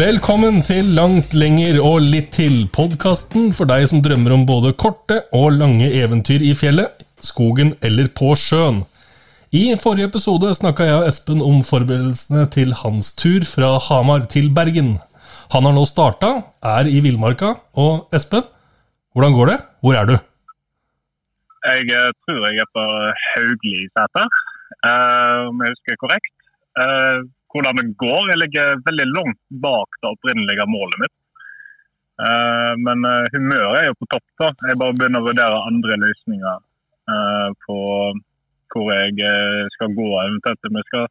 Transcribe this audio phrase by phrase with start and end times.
[0.00, 5.18] Velkommen til Langt lenger og litt til, podkasten for deg som drømmer om både korte
[5.36, 8.78] og lange eventyr i fjellet, skogen eller på sjøen.
[9.52, 14.48] I forrige episode snakka jeg og Espen om forberedelsene til hans tur fra Hamar til
[14.56, 14.94] Bergen.
[15.52, 16.30] Han har nå starta,
[16.64, 17.50] er i villmarka.
[17.76, 18.46] Og Espen,
[19.12, 19.58] hvordan går det?
[19.84, 20.14] Hvor er du?
[21.74, 22.86] Jeg eh, tror jeg er på
[23.26, 24.40] Haugli-seter,
[24.80, 26.32] uh, om jeg husker korrekt.
[27.50, 28.30] Hvordan det går.
[28.30, 31.16] Jeg ligger veldig langt bak det opprinnelige målet mitt.
[32.20, 34.26] Uh, men uh, humøret er jo på topp.
[34.42, 34.50] da.
[34.68, 36.58] Jeg bare begynner å vurdere andre løsninger
[37.14, 37.78] uh, på
[38.70, 39.30] hvor jeg
[39.74, 40.08] skal gå.
[40.22, 41.08] Eventuelt om jeg skal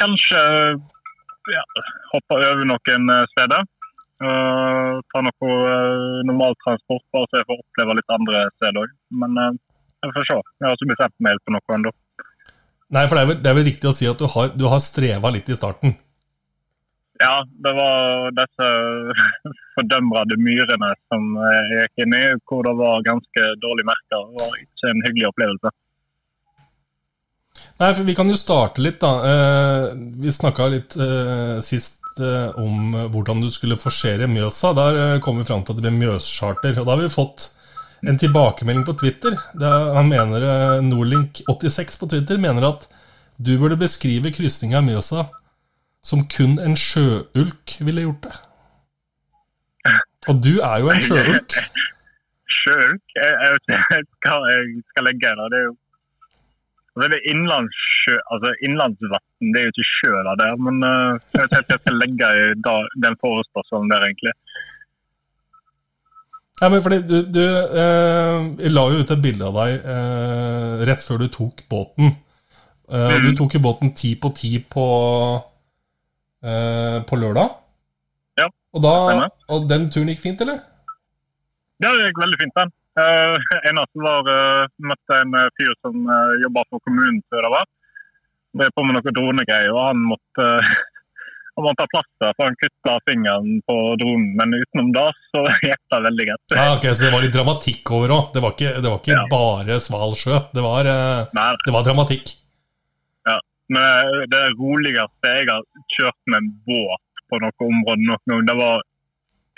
[0.00, 0.38] kanskje
[1.52, 1.64] ja,
[2.14, 3.66] hoppe over noen steder.
[4.18, 5.50] ta noe
[6.30, 8.96] normaltransport, bare så jeg får oppleve litt andre steder òg.
[9.20, 10.38] Men jeg får se.
[10.40, 11.92] Jeg har ikke bestemt meg helt på noe ennå.
[12.94, 14.64] Nei, for det er, vel, det er vel, riktig å si at du har, du
[14.72, 15.96] har streva litt i starten?
[17.18, 18.68] Ja, det var disse
[19.74, 24.22] fordømrede myrene som jeg gikk inn i, hvor det var ganske dårlig merka.
[24.22, 25.74] Det var ikke en hyggelig opplevelse.
[27.78, 29.12] Nei, for Vi kan jo starte litt, da.
[29.28, 29.84] Eh,
[30.22, 34.72] vi snakka litt eh, sist eh, om hvordan du skulle forsere Mjøsa.
[34.78, 36.78] Der eh, kom vi fram til at det ble Mjøscharter.
[36.78, 37.50] Og da har vi fått
[38.06, 39.34] en tilbakemelding på Twitter.
[39.58, 42.86] Er, han mener eh, Nordlink86 på Twitter mener at
[43.38, 45.28] du burde beskrive krysninga av Mjøsa
[46.06, 48.36] som kun en sjøulk ville gjort det.
[50.28, 51.58] Og du er jo en sjøulk.
[52.58, 53.04] Sjøulk?
[53.16, 55.60] Jeg, vet ikke hva jeg skal legge i det.
[55.60, 55.74] Er jo
[56.98, 61.44] altså det er innlandssjø, altså innlandsvann, det er jo ikke sjø der, men uh, jeg
[61.44, 62.46] vet ikke hva jeg skal legge i
[63.04, 64.34] den forespørselen der, egentlig.
[66.58, 71.04] Ja, men fordi du, du eh, la jo ut et bilde av deg eh, rett
[71.04, 72.16] før du tok båten.
[72.90, 73.28] Eh, mm.
[73.28, 74.86] Du tok jo båten ti på ti på,
[76.42, 77.54] eh, på lørdag.
[78.42, 80.58] Ja, og, da, og den turen gikk fint, eller?
[81.78, 82.74] Ja, det gikk veldig fint, den.
[82.98, 83.36] Uh,
[83.70, 87.68] eneste var uh, møtte en fyr som uh, jobba for kommunen før det var.
[88.74, 90.72] På med noen dronegreier, og han måtte uh,
[91.58, 94.28] han må ta plaster, for han kutta fingeren på dronen.
[94.38, 96.54] Men utenom det så gikk det veldig greit.
[96.54, 98.28] Ja, ok, Så det var litt dramatikk over òg?
[98.34, 99.24] Det var ikke, det var ikke ja.
[99.32, 100.38] bare sval sjø?
[100.54, 102.30] Det var, eh, det var, dramatikk?
[103.26, 103.36] Ja.
[103.74, 108.56] Men det roligste jeg har kjørt med en båt på noe område noen gang, det
[108.56, 108.86] var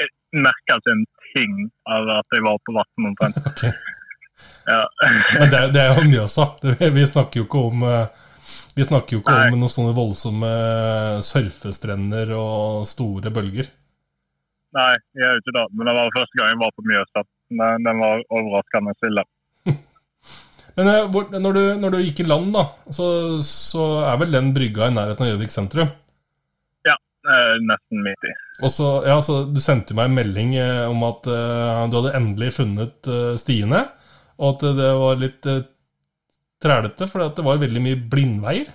[0.01, 0.09] Jeg
[0.49, 3.37] merka ikke en ting av at jeg var på vann omtrent.
[3.51, 3.77] okay.
[4.65, 4.81] Ja.
[5.37, 6.47] Men det, det, er jo Mjøsa.
[6.97, 8.25] Vi snakker jo ikke om uh,
[8.77, 9.51] vi snakker jo ikke Nei.
[9.51, 10.51] om noen sånne voldsomme
[11.27, 13.71] surfestrender og store bølger.
[14.77, 15.67] Nei, jeg gjør ikke det.
[15.75, 17.25] Men det var første gang jeg var på Mjøsa.
[17.51, 19.25] Den, var overraskende stille.
[20.77, 23.09] Men eh, når du, når du, gikk i land, da, så,
[23.45, 25.91] så, er vel den brygga i nærheten av Gjøvik sentrum?
[26.87, 26.95] Ja,
[27.27, 28.37] eh, nesten midt i.
[28.61, 32.17] Og så, ja, så Du sendte meg en melding eh, om at uh, du hadde
[32.21, 33.87] endelig funnet uh, stiene,
[34.39, 35.65] og at det var litt uh,
[36.63, 38.71] trælete, for det var veldig mye blindveier?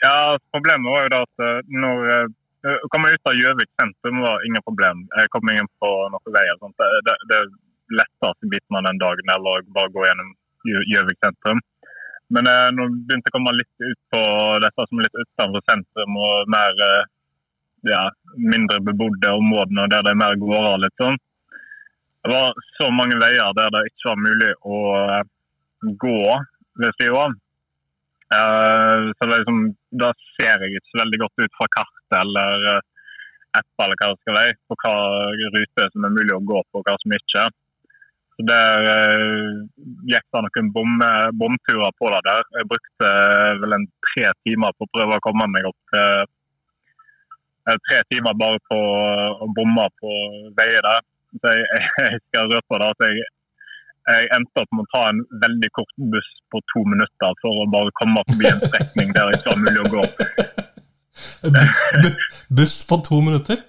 [0.00, 2.28] Ja, problemet var jo da at eh, når jeg
[2.70, 5.02] eh, kom ut av Gjøvik sentrum, var ingen problem.
[5.20, 6.56] Jeg kom ingen på noen veier.
[6.62, 6.86] Sånt.
[7.08, 7.42] Det, det,
[7.90, 10.28] letteste biten av den dagen eller bare gå gjennom
[10.92, 11.58] Gjøvik sentrum.
[12.30, 14.20] Men eh, når jeg begynte å komme litt ut på
[14.64, 17.08] dette som er litt utenfor sentrum og mer eh,
[17.90, 18.04] ja,
[18.38, 21.18] mindre bebodde områdene der det er mer gårder litt sånn,
[22.20, 24.80] det var så mange veier der det ikke var mulig å
[25.80, 26.22] gå
[26.80, 27.38] ved av.
[28.30, 32.82] Uh, så liksom, Da ser jeg ikke veldig godt ut fra kartet eller uh,
[33.58, 34.92] app eller hva det skal være, på hva
[35.56, 37.46] rute som er mulig å gå på, og hva som ikke.
[38.36, 39.56] Så Der uh,
[40.12, 41.02] gikk det noen bom,
[41.42, 42.46] bomturer på det der.
[42.60, 46.36] Jeg brukte uh, vel en tre timer på å prøve å komme meg opp til
[47.70, 50.12] Tre timer bare på å bomme på
[50.56, 51.02] veier der.
[51.38, 53.26] Så jeg, jeg skal røpe det at jeg
[54.10, 57.66] jeg endte opp med å ta en veldig kort buss på to minutter for å
[57.74, 60.04] bare komme forbi en strekning der det ikke var mulig å gå.
[62.60, 63.60] buss på to minutter?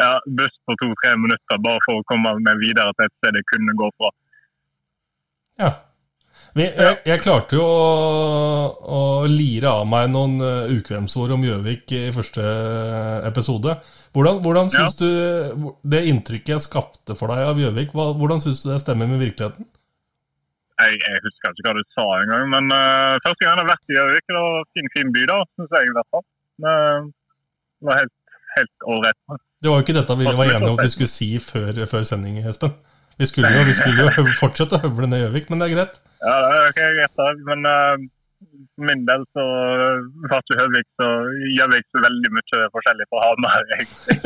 [0.00, 3.48] Ja, buss på to-tre minutter bare for å komme meg videre til et sted jeg
[3.52, 4.12] kunne gå fra.
[5.60, 5.70] Ja.
[6.58, 9.00] Jeg, jeg, klarte jo å, å,
[9.30, 12.42] lire av meg noen uh, ukvemsord om Gjøvik i første
[13.28, 13.76] episode.
[14.16, 15.06] Hvordan, hvordan syns ja.
[15.06, 19.22] du det inntrykket jeg skapte for deg av Gjøvik, hvordan syns du det stemmer med
[19.22, 19.68] virkeligheten?
[20.80, 23.94] Jeg, jeg, husker ikke hva du sa engang, men uh, første gang jeg har vært
[23.94, 26.26] i Gjøvik, det var en fin, fin by, da, syns jeg i hvert fall.
[26.60, 26.76] Det
[27.86, 28.16] var helt,
[28.56, 29.20] helt ålreit.
[29.60, 32.08] Det var jo ikke dette vi var enige om at vi skulle si før, før
[32.08, 32.74] sending, Espen.
[33.20, 35.98] Vi skulle jo, vi skulle jo fortsette å høvle ned Gjøvik, men det er greit.
[36.24, 37.42] Ja, det er okay, greit.
[37.44, 38.06] Men uh,
[38.40, 39.44] for min del så
[40.24, 41.08] ikke Høvik så
[41.58, 44.16] Gjøvik så veldig mye forskjellig fra Hamar, egentlig.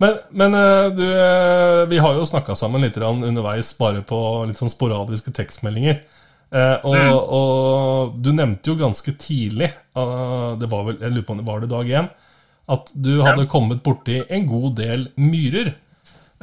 [0.00, 4.60] men, men eh, du, eh, vi har jo snakka sammen litt underveis, bare på litt
[4.62, 6.00] sånn sporadiske tekstmeldinger.
[6.52, 7.12] Og, mm.
[7.16, 11.62] og, du nevnte jo ganske tidlig, det var vel, jeg lurer på om det var
[11.62, 12.10] det dag én,
[12.72, 13.52] at du hadde ja.
[13.52, 15.72] kommet borti en god del myrer.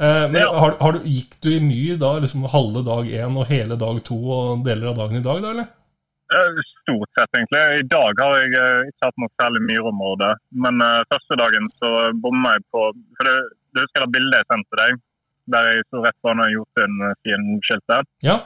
[0.00, 0.52] Eh, men ja.
[0.58, 3.98] har, har du, Gikk du i myr da liksom halve dag én og hele dag
[4.06, 5.68] to og deler av dagen i dag, da, eller?
[6.30, 7.60] Eh, stort sett, egentlig.
[7.82, 10.30] I dag har jeg uh, ikke hatt noe særlig myrområde.
[10.64, 11.90] Men uh, første dagen så
[12.22, 12.84] bomma jeg på
[13.18, 13.36] For det,
[13.74, 15.02] du husker det bildet jeg sendte deg?
[15.50, 18.08] Der jeg sto rett foran Jotun-skiltet?
[18.24, 18.38] Ja.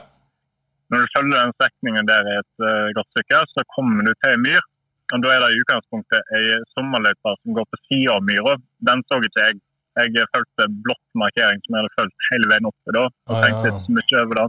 [0.91, 4.33] Når du følger den strekningen der i et uh, godt stykke, så kommer du til
[4.33, 4.65] ei myr.
[5.13, 8.57] Og Da er det i utgangspunktet ei sommerløype som går på sida av myra.
[8.89, 9.61] Den så ikke jeg.
[9.95, 13.83] Jeg fulgte blått markering som jeg hadde fulgt hele veien oppe da, og tenkte ikke
[13.85, 14.47] så mye over det.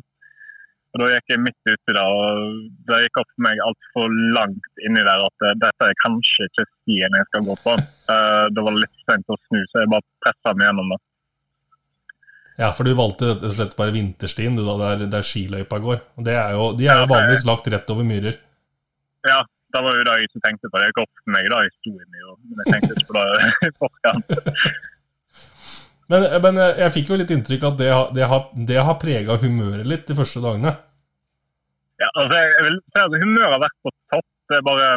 [0.97, 4.85] Og Da gikk jeg midt uti der, og det gikk opp for meg altfor langt
[4.89, 7.77] inni der at uh, dette er kanskje ikke stien jeg skal gå på.
[8.07, 10.99] Uh, det var litt sent å snu, så jeg bare pressa meg gjennom det.
[12.61, 15.99] Ja, for du valgte rett og slett bare vinterstien, du da, der, der skiløypa går.
[16.15, 18.39] Og det er jo, de er jo vanligvis lagt rett over myrer.
[19.27, 19.41] Ja,
[19.75, 20.79] det var jo det jeg ikke tenkte på.
[20.79, 23.19] Det gikk opp for meg da jeg sto i myra, men jeg tenkte ikke på
[23.19, 24.39] det i forkant.
[26.13, 29.39] Men, men, eh, jeg fikk jo litt inntrykk at det, det har, det har prega
[29.43, 30.77] humøret litt de første dagene.
[31.99, 34.29] Ja, altså jeg vil si at humøret har vært på topp.
[34.47, 34.89] Det er bare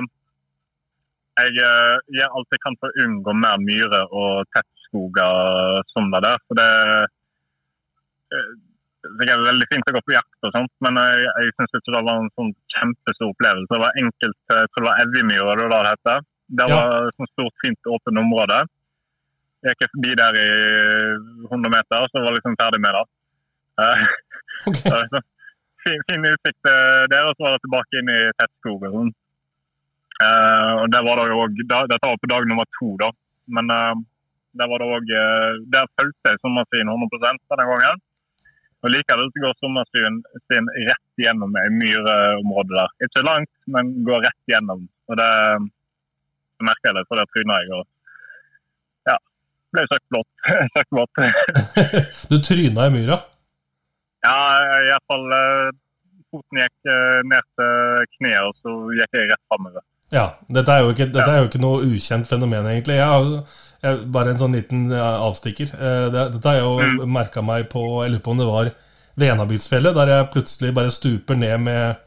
[1.40, 6.22] Jeg eh, gjør alt jeg kan for å unngå mer myrer og tettskoger som det
[6.28, 6.42] der.
[6.46, 6.72] For det,
[8.36, 8.50] eh,
[9.08, 11.96] det er veldig fint å gå på jakt og sånt, men jeg, jeg syns ikke
[11.96, 13.72] det var en sånn kjempestor opplevelse.
[13.72, 16.28] Det var enkelt, jeg tror det var Evjemyra det det heter.
[16.60, 18.60] Det var et sånt stort, fint, åpent område.
[19.68, 20.50] Jeg gikk forbi der i
[21.50, 23.06] 100 meter, så var jeg liksom ferdig med det.
[23.80, 24.04] Uh,
[24.70, 24.92] okay.
[25.12, 25.22] så,
[25.84, 26.70] fin, fin, utsikt
[27.12, 29.12] der, og så var det tilbake inn i tettskogen.
[30.20, 33.12] Uh, og der var det også, også, Dette var på dag nummer to, da.
[33.56, 34.00] Men uh,
[34.60, 35.12] der var det òg
[35.74, 38.02] Der fulgte jeg sommerstien 100% denne gangen.
[38.80, 40.22] Og Likevel så går sommerstien
[40.88, 42.94] rett gjennom ei myrområde der.
[43.04, 44.86] Ikke langt, men går rett gjennom.
[45.12, 45.32] Og det
[46.64, 47.76] merker jeg det, for det tryna jeg.
[47.76, 47.88] og
[49.76, 50.30] ble sagt blått.
[50.76, 51.22] sagt blått.
[52.32, 53.20] du tryna i myra?
[54.26, 54.36] Ja,
[54.90, 55.70] iallfall uh,
[56.34, 59.86] foten gikk uh, ned til kneet, og så gikk jeg rett framover.
[60.10, 62.98] Ja, dette er, ikke, dette er, jo ikke, noe ukjent fenomen, egentlig.
[62.98, 63.56] Jeg har,
[63.86, 65.74] jeg, bare en sånn liten avstikker.
[65.78, 67.02] Uh, dette har jeg jo mm.
[67.14, 68.74] merka meg på Jeg lurer på om det var
[69.20, 72.04] Venabylsfjellet, der jeg plutselig bare stuper ned med,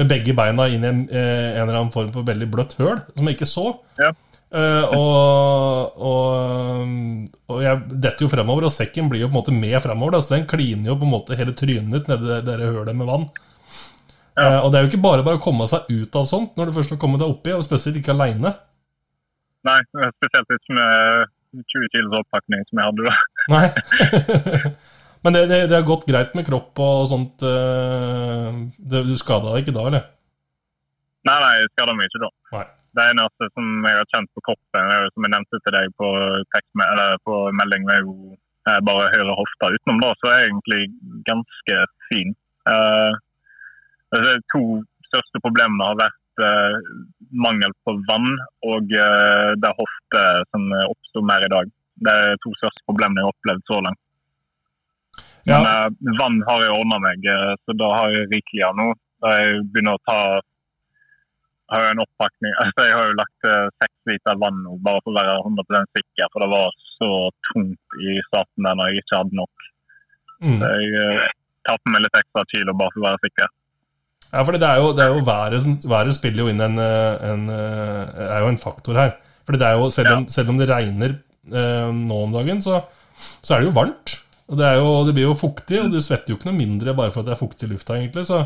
[0.00, 3.28] med begge beina inn i en, en, eller annen form for veldig bløtt høl, som
[3.28, 3.66] jeg ikke så.
[4.00, 4.14] Ja.
[4.54, 6.90] Uh, og, og,
[7.50, 10.14] og, jeg detter jo fremover, og sekken blir jo på en måte med fremover.
[10.14, 12.94] Da, så den kliner jo på en måte hele trynet ditt nedi det, det hølet
[12.94, 13.26] med vann.
[14.38, 14.46] Ja.
[14.46, 16.70] Uh, og det er jo ikke bare bare å komme seg ut av sånt når
[16.70, 18.54] du først har kommet deg oppi, og spesielt ikke aleine.
[19.64, 21.34] Nei, spesielt ikke med
[21.74, 23.16] 20 kilos oppakning som jeg hadde da.
[23.54, 23.66] Nei.
[25.24, 27.42] Men det, det, det, har gått greit med kropp og sånt?
[27.42, 30.08] Uh, du skada deg ikke da, eller?
[31.24, 32.32] Nei, nei, jeg skada meg ikke da.
[32.54, 32.66] Nei.
[32.94, 36.10] Det eneste som jeg har kjent på kroppen, som jeg nevnte til deg på,
[37.26, 38.14] på melding, er jo
[38.70, 39.70] eh, bare høyre hofte.
[39.74, 40.82] Utenom det så er jeg egentlig
[41.26, 42.30] ganske fin.
[42.70, 43.12] Uh,
[44.14, 44.62] de to
[45.08, 46.78] største problemene har vært uh,
[47.34, 48.30] mangel på vann
[48.64, 50.22] og uh, det er hofte
[50.54, 51.74] som oppsto mer i dag.
[52.06, 54.02] Det er to største problemene jeg har opplevd så langt.
[55.50, 55.60] Ja.
[55.60, 57.26] Men vann har jeg ordna meg,
[57.66, 58.86] så da har jeg rikelig av nå.
[59.28, 60.20] Jeg begynner å ta
[61.72, 62.54] har jo en oppakning.
[62.64, 65.98] Altså, jeg har jo lagt eh, seks liter vann nå, bare for å være 100%
[65.98, 66.30] sikker.
[66.32, 67.10] For det var så
[67.50, 69.68] tungt i starten der når jeg ikke hadde nok.
[70.44, 70.56] Mm.
[70.60, 71.28] Så jeg uh,
[71.64, 73.52] tar på meg litt ekstra kilo bare for å være sikker.
[74.34, 77.26] Ja, for det er jo, det er jo været, været spiller jo inn en, eh,
[77.28, 79.12] en, er jo en faktor her.
[79.46, 80.32] For det er jo, selv om, ja.
[80.34, 82.80] selv om det regner eh, nå om dagen, så,
[83.14, 84.16] så, er det jo varmt.
[84.50, 87.14] Og det, jo, det, blir jo fuktig, og du svetter jo ikke noe mindre bare
[87.14, 88.26] for at det er fuktig i lufta, egentlig.
[88.28, 88.42] Så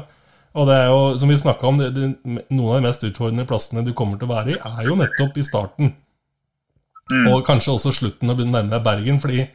[0.56, 3.46] og det er jo, som vi snakka om, det, det, noen av de mest utfordrende
[3.48, 5.94] plassene du kommer til å være i, er jo nettopp i starten.
[7.12, 7.30] Mm.
[7.32, 9.20] Og kanskje også slutten når du nærmer deg Bergen.
[9.20, 9.46] fordi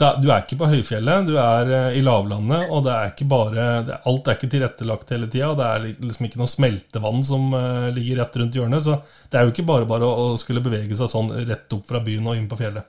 [0.00, 3.28] da, du er ikke på høyfjellet, du er uh, i lavlandet, og det er ikke
[3.28, 5.52] bare det, Alt er ikke tilrettelagt hele tida.
[5.58, 8.86] Det er liksom ikke noe smeltevann som uh, ligger rett rundt hjørnet.
[8.86, 8.98] Så
[9.30, 12.02] det er jo ikke bare bare å, å, skulle bevege seg sånn rett opp fra
[12.04, 12.88] byen og inn på fjellet.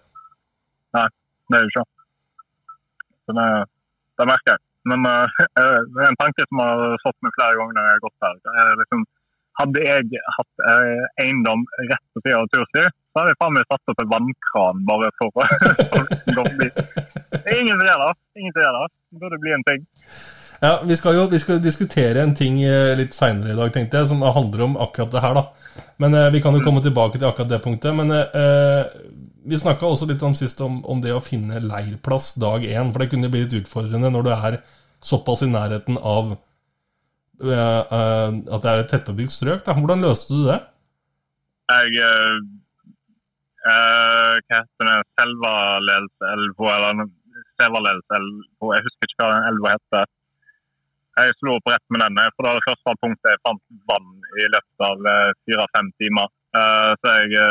[0.96, 1.08] Nei,
[1.52, 1.86] det er jo ikke
[3.34, 3.50] det,
[4.20, 4.64] det merker jeg.
[4.90, 5.44] Men uh,
[5.94, 8.68] det er en tanke som har fått meg flere ganger når jeg har gått her.
[8.82, 9.06] Liksom,
[9.62, 13.68] hadde jeg hatt uh, eiendom rett på siden av tursti, så hadde jeg faen meg
[13.70, 15.50] satt opp en vannkran bare for å
[16.38, 16.70] gå forbi.
[17.60, 18.14] Ingen som gjør det.
[18.42, 18.88] Ingen som gjør det.
[19.14, 19.86] Det burde bli en ting.
[20.64, 22.62] Ja, vi skal jo vi skal diskutere en ting
[22.96, 25.82] litt seinere i dag, tenkte jeg, som handler om akkurat det her, da.
[26.02, 27.96] Men eh, vi kan jo komme tilbake til akkurat det punktet.
[27.96, 28.84] Men eh,
[29.46, 32.92] vi snakka også litt om sist om, om, det å finne leirplass dag én.
[32.94, 34.60] For det kunne bli litt utfordrende når du er
[35.04, 39.64] såpass i nærheten av uh, uh, at det er et tettbebygd strøk.
[39.66, 39.76] Da.
[39.76, 40.60] Hvordan løste du det?
[41.74, 42.40] Jeg uh,
[43.64, 44.98] Hva heter det?
[45.20, 47.08] Selvalelselva, eller
[47.60, 50.12] Sevalelselva Jeg husker ikke hva den elva heter.
[51.14, 54.14] Jeg slo opp rett med den, for det var det første punktet jeg fant vann
[54.42, 55.04] i løpet av
[55.46, 56.32] fire-fem timer.
[57.04, 57.44] Så jeg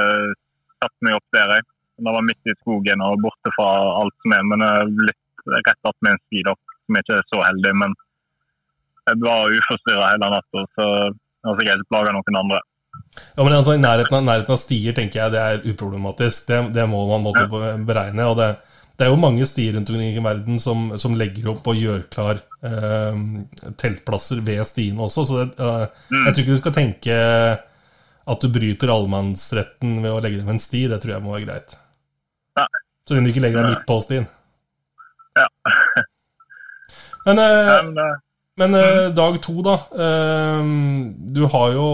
[0.82, 1.52] satte meg opp der.
[1.54, 1.71] jeg.
[2.02, 3.68] Det var midt i skogen og borte fra
[4.00, 6.56] alt som er, men uh, litt rett attmed en sti, da,
[6.86, 7.72] som ikke er så heldig.
[7.84, 7.94] Men
[9.10, 12.60] jeg var uforstyrra hele natta, så jeg har sikkert ikke plaga noen andre.
[13.12, 16.44] Ja, men altså, nærheten av, nærheten av stier tenker jeg det er uproblematisk.
[16.48, 17.74] Det, det må man måtte ja.
[17.86, 18.28] beregne.
[18.30, 18.52] og det
[19.02, 22.04] det er jo mange stier rundt omkring i verden som, som legger opp og gjør
[22.12, 23.20] klar eh,
[23.80, 25.24] teltplasser ved stiene også.
[25.26, 26.26] Så det, eh, mm.
[26.26, 27.16] jeg tror ikke du skal tenke
[28.32, 30.84] at du bryter allemannsretten ved å legge dem en sti.
[30.92, 31.74] Det tror jeg må være greit.
[32.58, 32.66] Ja.
[33.08, 34.26] Så lenge du ikke legger deg midt på stien.
[35.38, 35.46] Ja.
[37.26, 38.16] men, eh,
[38.60, 39.14] men eh, mm.
[39.16, 39.78] dag to, da.
[40.06, 40.64] Eh,
[41.32, 41.86] du har jo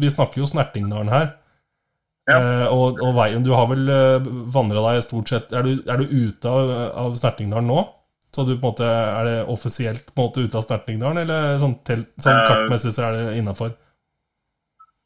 [0.00, 1.34] Vi snakker jo Snertingdalen her.
[2.26, 2.38] Ja.
[2.42, 6.00] Uh, og, og, veien Du har vel eh, vandra deg stort sett Er du, er
[6.00, 6.72] du ute av,
[7.04, 7.84] av Snertingdalen nå?
[8.34, 11.60] Så du på en måte, Er det offisielt på en måte ute av Snertingdalen, eller
[11.62, 13.76] sånn, telt, sånn uh, kartmessig så er det innafor?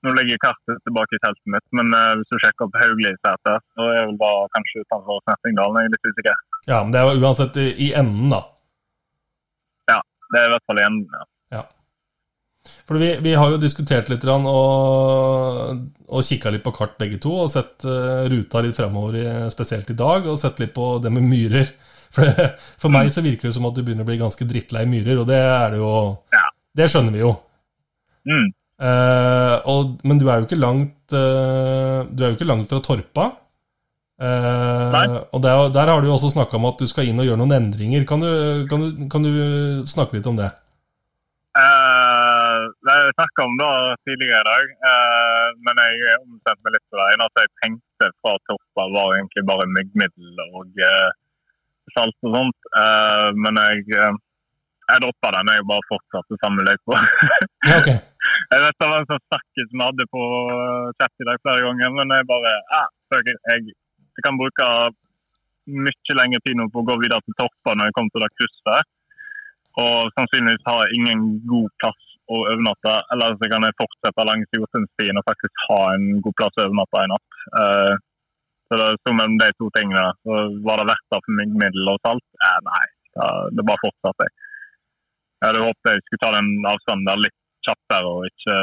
[0.00, 3.88] Nå ligger kartet tilbake i teltet mitt, men uh, hvis du sjekker opp Haugli-setet, så
[3.92, 5.76] er vel bare kanskje utenfor Snertingdalen.
[5.82, 6.38] Jeg er litt usikker.
[6.70, 8.40] Ja, men det er uansett i, i enden, da.
[9.92, 9.98] Ja,
[10.32, 11.18] det er i hvert fall i enden.
[11.18, 11.26] ja.
[11.58, 11.66] ja.
[12.88, 17.34] For vi, vi, har jo diskutert litt og, og kikka litt på kart begge to,
[17.44, 21.28] og sett uh, ruta litt fremover, spesielt i dag, og sett litt på det med
[21.28, 21.68] myrer.
[22.10, 24.80] For, det, for meg så virker det som at du begynner å bli ganske drittlei
[24.90, 25.92] myrer, og det er det jo
[26.34, 26.40] ja.
[26.74, 27.28] Det skjønner vi jo.
[28.26, 28.48] Mm.
[28.80, 32.80] Uh, og, men du er jo ikke langt uh, Du er jo ikke langt fra
[32.80, 33.26] Torpa.
[34.20, 37.40] og der, der, har du jo også snakka om at du skal inn og gjøre
[37.40, 38.04] noen endringer.
[38.08, 38.30] Kan du,
[38.68, 39.30] kan du, kan du
[39.88, 40.50] snakke litt om det?
[41.50, 43.70] det har jeg snakka om da
[44.06, 44.68] tidligere i dag,
[45.66, 47.24] men jeg omstemte meg litt på det.
[47.26, 50.84] At jeg tenkte fra Torpa, var egentlig bare myggmiddel og
[51.96, 52.70] salt og sånt.
[53.40, 53.88] Men jeg,
[54.92, 55.52] jeg droppa den.
[55.56, 57.02] Jeg bare fortsatte samme løypa.
[57.80, 57.98] okay.
[58.50, 60.22] Jeg vet det var en sånn snakkis vi hadde på
[60.98, 63.74] chat i dag flere ganger, men jeg bare jeg, jeg,
[64.18, 64.66] jeg kan bruke
[65.70, 68.30] mye lengre tid nå på å gå videre til topper når jeg kommer til det
[68.40, 68.90] krysset.
[69.78, 72.94] Og sannsynligvis har jeg ingen god plass å overnatte.
[73.14, 77.04] Eller så kan jeg fortsette langs Jotunstien og faktisk ha en god plass å overnatte
[77.04, 77.40] en natt.
[77.54, 77.94] Uh,
[78.70, 80.04] så det sto mellom de to tingene.
[80.26, 82.26] Så var det verdt det for middel og salt?
[82.38, 84.28] Eh, nei, det, det bare fortsatte.
[85.40, 88.60] Jeg hadde håpet jeg skulle ta den avstanden der litt kjappere, og ikke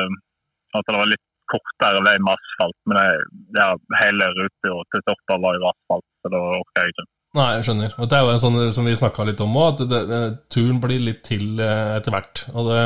[0.78, 2.78] at det var litt kortere vei med asfalt.
[2.90, 3.28] Men jeg,
[3.58, 3.68] ja,
[4.02, 7.08] hele ruta til Torpa var jo asfalt, så da orker jeg ikke.
[7.38, 7.94] Nei, jeg skjønner.
[8.00, 10.22] Og det er jo en sånn som vi snakka litt om òg, at det, det,
[10.54, 12.44] turen blir litt til eh, etter hvert.
[12.54, 12.82] Og det,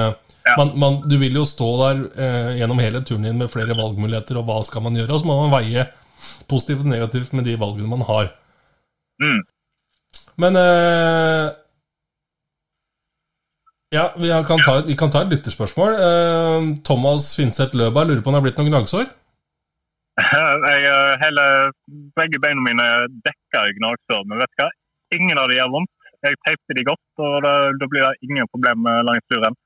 [0.47, 0.55] ja.
[0.57, 4.41] Man, man, du vil jo stå der eh, gjennom hele turen din med flere valgmuligheter,
[4.41, 5.13] og hva skal man gjøre?
[5.13, 5.87] Og så må man veie
[6.49, 8.31] positivt og negativt med de valgene man har.
[9.21, 9.41] Mm.
[10.41, 11.45] Men eh,
[13.91, 15.97] Ja, vi kan, ta, vi kan ta et lytterspørsmål.
[15.99, 19.09] Eh, Thomas Finseth Løberg lurer på om det har blitt noen gnagsår?
[20.21, 21.47] Jeg, eh, hele,
[22.15, 24.69] begge beina mine er dekka i gnagsår, men vet du hva?
[25.17, 25.91] Ingen av de gjør vondt.
[26.23, 29.57] Jeg teipte de godt, og da blir det ingen problem langs turen.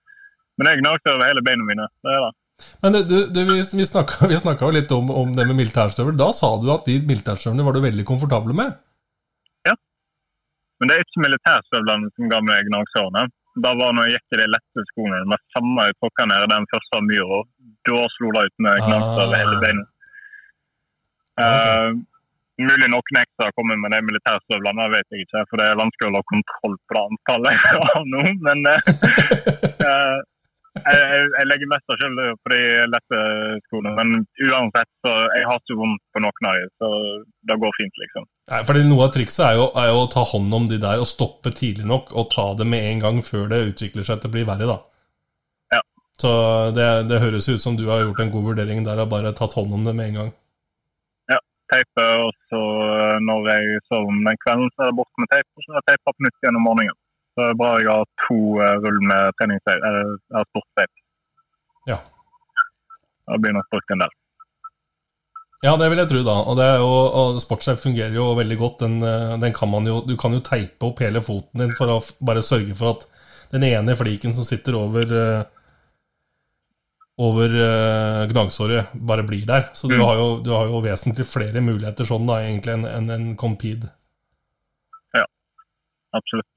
[0.58, 1.88] Men jeg gnagsår over hele beina mine.
[2.02, 2.34] det er det.
[2.82, 6.16] Men du, du, vi, vi snakka jo litt om, om, det med militærstøvler.
[6.18, 8.78] Da sa du at de militærstøvlene var du veldig komfortable med?
[9.68, 9.76] Ja.
[10.80, 13.28] Men det er ikke militærstøvlene som ga meg gnagsårene.
[13.64, 15.22] Da var når jeg gikk i de lette skoene.
[15.32, 15.86] Med samme
[16.32, 17.40] ned den første myra.
[17.88, 19.64] Da slo det ut med gnagsår over hele beina.
[19.64, 19.88] beinet.
[21.36, 21.96] Okay.
[21.96, 22.04] Uh,
[22.56, 25.42] Mulig noen ekstra kommer med de militærstøvlene, vet jeg ikke.
[25.50, 28.22] For det er vanskelig å ha kontroll på det antallet jeg har nå.
[28.48, 30.20] Men uh,
[30.76, 33.20] jeg, jeg, legger mest av skylda på de lette
[33.68, 33.94] skoene.
[33.98, 36.90] Men uansett, så jeg har ikke vondt på noen av dem, så
[37.50, 38.28] det går fint, liksom.
[38.52, 41.02] Nei, fordi Noe av trikset er jo, er jo, å ta hånd om de der
[41.02, 44.32] og stoppe tidlig nok, og ta det med en gang før det utvikler seg til
[44.32, 44.80] å bli verre, da.
[45.78, 45.82] Ja.
[46.22, 46.34] Så
[46.76, 49.56] det, det høres ut som du har gjort en god vurdering der og bare tatt
[49.58, 50.36] hånd om det med en gang.
[51.32, 51.40] Ja,
[51.72, 52.62] teipe, og så
[53.24, 55.82] når jeg sover om den kvelden, så er det bort med teip, og så er
[55.82, 57.00] det teipa på nytt igjen om morgenen.
[57.36, 61.02] Så det er bra jeg har to uh, rull med treningsteip, eller sportsteip.
[61.90, 61.98] Ja.
[63.28, 64.14] Da blir nok brukt en del.
[65.66, 66.36] Ja, det vil jeg tro, da.
[66.48, 68.86] Og, jo, og sportsteip fungerer jo veldig godt.
[68.86, 71.90] Den, eh, den, kan man jo, du kan jo teipe opp hele foten din for
[71.90, 73.06] å bare sørge for at
[73.56, 75.14] den ene fliken som sitter over
[77.16, 77.54] over
[78.30, 79.70] gnagsåret, bare blir der.
[79.74, 80.04] Så du, mm.
[80.06, 83.90] har jo, du, har jo, vesentlig flere muligheter sånn da, egentlig enn en, en Compede.
[85.16, 85.24] Ja,
[86.20, 86.52] absolutt.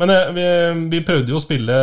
[0.00, 0.44] Men uh, vi,
[0.92, 1.74] vi, prøvde jo å spille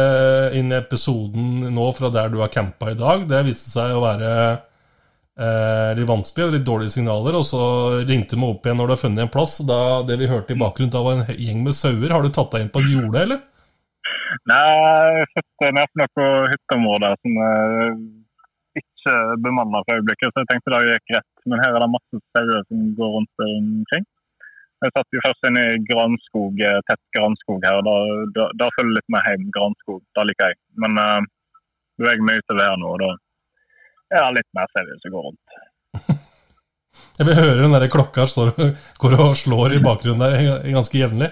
[0.57, 3.27] inn episoden nå fra der du har campa i dag.
[3.29, 4.31] Det viste seg å være
[5.37, 7.37] eh, litt vanskelig og litt dårlige signaler.
[7.37, 7.61] Og så
[8.07, 9.59] ringte meg opp igjen når du har funnet en plass.
[9.69, 12.09] Da, det vi hørte i bakgrunnen, da var en gjeng med sauer.
[12.13, 13.45] Har du tatt deg inn på et jorde, eller?
[14.47, 14.65] Nei,
[15.21, 17.71] jeg sitter nesten noe hytteområde som er
[18.77, 21.31] ikke bemanna for øyeblikket, så jeg tenkte det gikk rett.
[21.47, 24.07] Men her er det masse sauer som går rundt omkring.
[24.85, 27.79] Jeg satt jo først inne i granskog, tett granskog her.
[27.87, 27.95] Da,
[28.35, 30.03] da, da følger litt med hjem granskog.
[30.13, 30.59] Det liker jeg.
[30.83, 31.25] Men uh,
[31.97, 33.09] beveger meg utover her nå, og da
[34.13, 35.57] er det litt mer seriøst som går rundt.
[37.17, 38.53] Jeg vil høre den der klokka står,
[39.01, 41.29] går og slår i bakgrunnen der ganske jevnlig.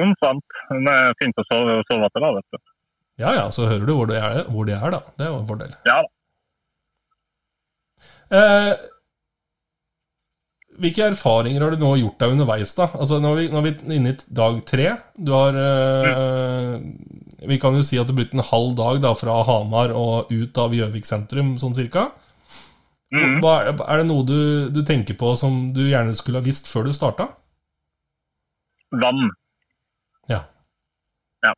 [0.00, 0.58] Som sant.
[0.70, 2.60] Det er fint å sove, sove til da, vet du.
[3.18, 5.00] Ja ja, så hører du hvor de er, hvor de er da.
[5.18, 5.74] Det er jo en fordel.
[5.88, 6.14] Ja da.
[8.28, 8.72] Eh,
[10.78, 12.74] hvilke erfaringer har du nå gjort deg underveis?
[12.78, 12.88] da?
[12.94, 14.92] Altså, Nå er vi, nå er vi inne i dag tre.
[15.16, 16.78] Du har øh.
[17.48, 20.32] Vi kan jo si at du har blitt en halv dag da, fra Hamar og
[20.32, 22.08] ut av Gjøvik sentrum, sånn cirka.
[23.14, 23.38] Mm.
[23.40, 24.40] Hva, er det noe du,
[24.74, 27.28] du, tenker på som du gjerne skulle ha visst før du starta?
[28.90, 29.30] Vann.
[30.28, 30.42] Ja.
[31.46, 31.54] Ja.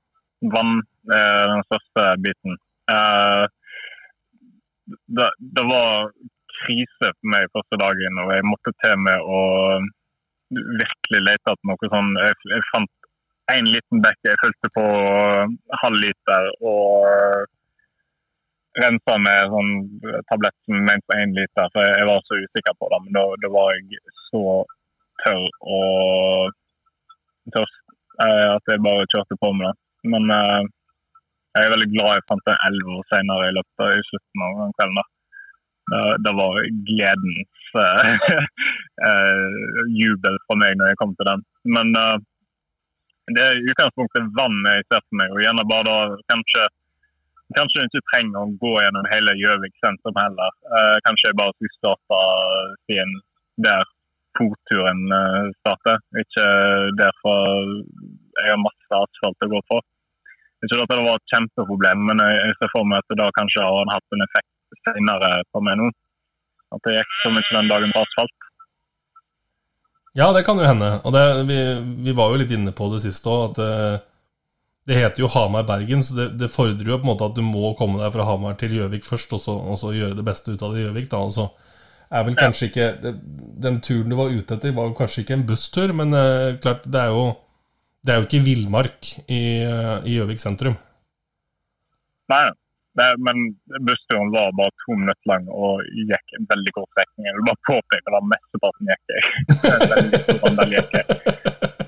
[0.53, 2.61] Vann er den største biten.
[2.91, 3.49] Uh,
[5.07, 6.11] det, det, var
[6.63, 9.41] krise for meg første dagen, og jeg måtte til med å
[10.51, 12.11] virkelig lete etter noe sånn.
[12.25, 12.97] Jeg, jeg fant
[13.55, 14.85] én liten bekk jeg fulgte på
[15.83, 17.49] halv liter, og
[18.79, 19.73] rensa med sånn
[20.31, 23.01] tablett som mente én liter, for jeg var så usikker på det.
[23.07, 24.45] Men da, da var jeg så
[25.25, 26.59] tørr og
[27.55, 27.81] tørst
[28.25, 29.77] eh, at jeg bare kjørte på med det.
[30.13, 30.63] Men uh,
[31.57, 35.01] jeg er veldig glad jeg fant en elv senere i løpet av slutten av kvelden.
[35.01, 35.07] da.
[36.25, 38.29] Det var gledens uh,
[40.01, 41.43] jubel for meg når jeg kom til den.
[41.77, 41.95] Men
[43.35, 45.35] det er utgangspunktet vann jeg ser for meg.
[45.35, 46.69] og gjerne bare da kanskje
[47.57, 50.53] Kanskje ikke trenger å gå gjennom hele Gjøvik sentrum heller.
[51.03, 52.19] Kanskje jeg bare skulle starte
[52.85, 53.17] stien
[53.67, 53.89] der
[54.39, 55.01] fotturen
[55.59, 56.45] starter, ikke
[57.01, 57.41] derfor
[58.39, 59.81] jeg har masse asfalt å gå på.
[60.61, 63.67] Ikke at det var et kjempeproblem, men jeg ser for meg at det da kanskje
[63.67, 64.51] har hatt en effekt
[64.89, 65.91] senere for meg nå.
[66.75, 68.47] At det gikk så mye den dagen på asfalt.
[70.19, 70.93] Ja, det kan jo hende.
[71.07, 71.59] Og det, vi,
[72.07, 73.75] vi, var jo litt inne på det siste òg, at det,
[74.91, 77.73] det, heter jo Hamar-Bergen, så det, det, fordrer jo på en måte at du må
[77.79, 80.65] komme deg fra Hamar til Gjøvik først, og så, og så, gjøre det beste ut
[80.67, 81.11] av det i Gjøvik.
[81.13, 81.47] da, og så
[82.11, 82.87] er vel kanskje ikke
[83.63, 87.05] Den turen du var ute etter, var kanskje ikke en busstur, men uh, klart, det
[87.05, 87.29] er jo
[88.01, 89.41] det er jo ikke villmark i
[90.09, 90.79] Gjøvik sentrum.
[92.33, 92.47] Nei,
[92.97, 93.51] det, men
[93.87, 97.29] bussturen var bare to minutter lang og gikk en veldig kort strekning.
[97.29, 99.25] Jeg vil bare påpeke at mesteparten gikk jeg.
[99.95, 101.21] veldig stor andel gikk jeg.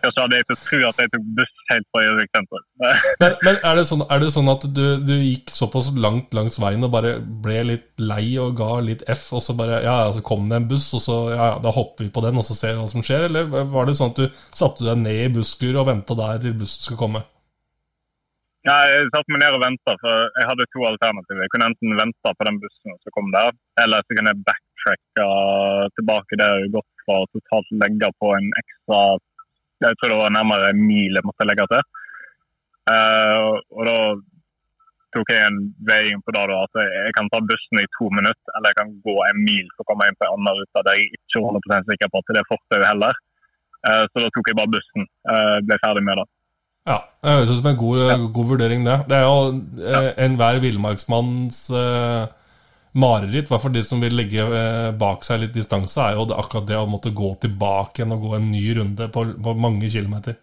[0.02, 2.64] Kanskje hadde jeg ikke trodd at jeg tok buss helt fra Gjøvik sentrum.
[3.22, 6.58] men, men er, det sånn, er, det sånn, at du, du, gikk såpass langt langs
[6.62, 10.24] veien og bare ble litt lei og ga litt F, og så bare Ja, så
[10.26, 12.74] kom det en buss, og så ja, da hopper vi på den, og så ser
[12.74, 13.28] vi hva som skjer?
[13.28, 16.58] Eller var det sånn at du satte deg ned i busskur og venta der til
[16.58, 17.22] bussen skulle komme?
[18.62, 21.42] Ja, jeg satte meg ned og venta, jeg hadde to alternativer.
[21.42, 23.50] Jeg kunne enten vente på den bussen som kom der,
[23.82, 25.24] eller så kunne jeg backtracke
[25.96, 29.00] tilbake der jeg gått fra og totalt legge på en ekstra
[29.82, 31.82] Jeg tror det var nærmere en mil jeg måtte legge til.
[32.92, 33.96] Uh, og da
[35.16, 38.54] tok jeg en veiing på det da, at jeg kan ta bussen i to minutter,
[38.54, 41.00] eller jeg kan gå en mil for å komme inn på en annen rute der
[41.00, 43.18] jeg ikke er 100 sikker på at det er fortauet heller.
[43.82, 45.10] Uh, så da tok jeg bare bussen.
[45.26, 46.28] Uh, ble ferdig med det.
[46.88, 48.14] Ja, det høres ut som en god, ja.
[48.18, 48.96] god, vurdering, det.
[49.10, 49.42] Det er jo
[49.86, 52.22] eh, enhver villmarksmanns eh,
[52.98, 56.26] mareritt, i hvert fall de som vil legge eh, bak seg litt distanse, er jo
[56.26, 59.54] det, akkurat det å måtte gå tilbake igjen og gå en ny runde på, på
[59.62, 60.40] mange kilometer.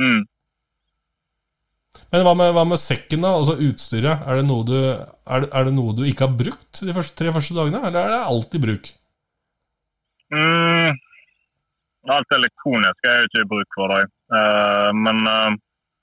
[0.00, 0.24] Mm.
[2.10, 3.36] Men hva med, hva med, sekken, da?
[3.36, 4.24] Altså utstyret.
[4.26, 7.16] Er det, noe du, er, det, er det noe du ikke har brukt de første,
[7.20, 8.90] tre første dagene, eller er det alltid bruk?
[10.34, 11.00] Mm.
[12.14, 14.02] Alt elektronisk er jo ikke i bruk for det.
[14.34, 15.54] Uh, men uh,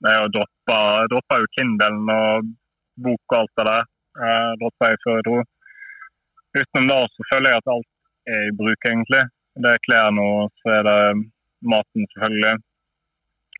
[0.08, 2.50] jeg droppa jo Kindlen og
[3.04, 3.88] bok og alt det der.
[4.16, 5.38] Uh, droppa jeg før jeg dro.
[6.52, 7.90] Utenom det så føler jeg at alt
[8.32, 9.22] er i bruk, egentlig.
[9.62, 10.98] Det er klærne, og så er det
[11.72, 12.52] maten, selvfølgelig.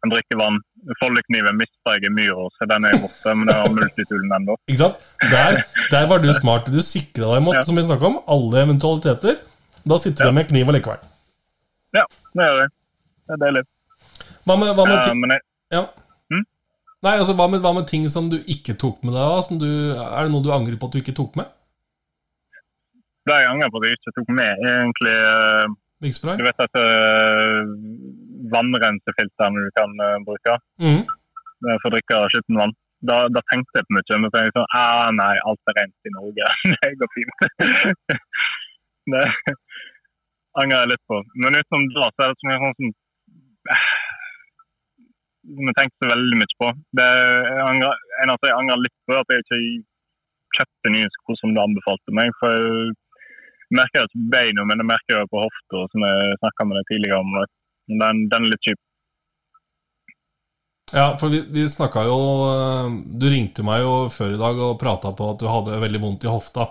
[0.03, 0.59] Jeg drikker vann.
[0.99, 3.35] Foldekniven mista jeg i myra, så den er borte.
[3.39, 4.57] Men det har multitoolen ennå.
[4.67, 5.05] Ikke sant?
[5.31, 5.61] Der,
[5.93, 6.71] der, var du smart.
[6.75, 7.63] Du sikra deg mot, ja.
[7.67, 9.39] som vi om, alle eventualiteter.
[9.87, 10.37] Da sitter du ja.
[10.41, 11.07] med kniv allikevel.
[11.95, 12.05] Ja,
[12.35, 12.75] det gjør jeg.
[13.23, 13.65] Det er deilig.
[14.43, 15.83] Hva med, hva med uh, jeg, ja.
[16.33, 16.47] hmm?
[17.07, 19.43] Nei, altså hva med, hva med ting som du ikke tok med deg?
[19.47, 21.51] Som du, er det noe du angrer på at du ikke tok med?
[23.31, 27.71] Det jeg angrer på at jeg ikke tok med, egentlig eh, Du vet dette uh,
[28.51, 31.03] vannrensefilterne du kan eh, bruke mm.
[31.03, 32.75] eh, for å drikke skittent vann.
[33.07, 34.19] Da, da tenkte jeg på mye.
[34.19, 36.51] Men så tenkte jeg sånn ah, Nei, alt er rent i Norge.
[36.75, 37.47] det går fint.
[39.15, 39.25] det
[40.59, 41.23] angrer jeg litt på.
[41.39, 42.95] Men utenom da, så er det sånn, sånn
[45.43, 46.69] som jeg tenkte veldig mye på.
[46.99, 49.61] Det jeg angrer, eneste jeg angrer litt på, er at jeg ikke
[50.59, 52.31] kjøpte nye sko som du anbefalte meg.
[52.41, 52.95] For jeg
[53.79, 56.91] merker det på beina, men jeg merker det på hofta, som jeg snakka med deg
[56.93, 57.37] tidligere om.
[58.03, 58.81] Den, den er litt kjip.
[60.93, 62.17] Ja, for vi, vi snakka jo
[62.53, 66.01] eh, Du ringte meg jo før i dag og prata på at du hadde veldig
[66.03, 66.67] vondt i hofta.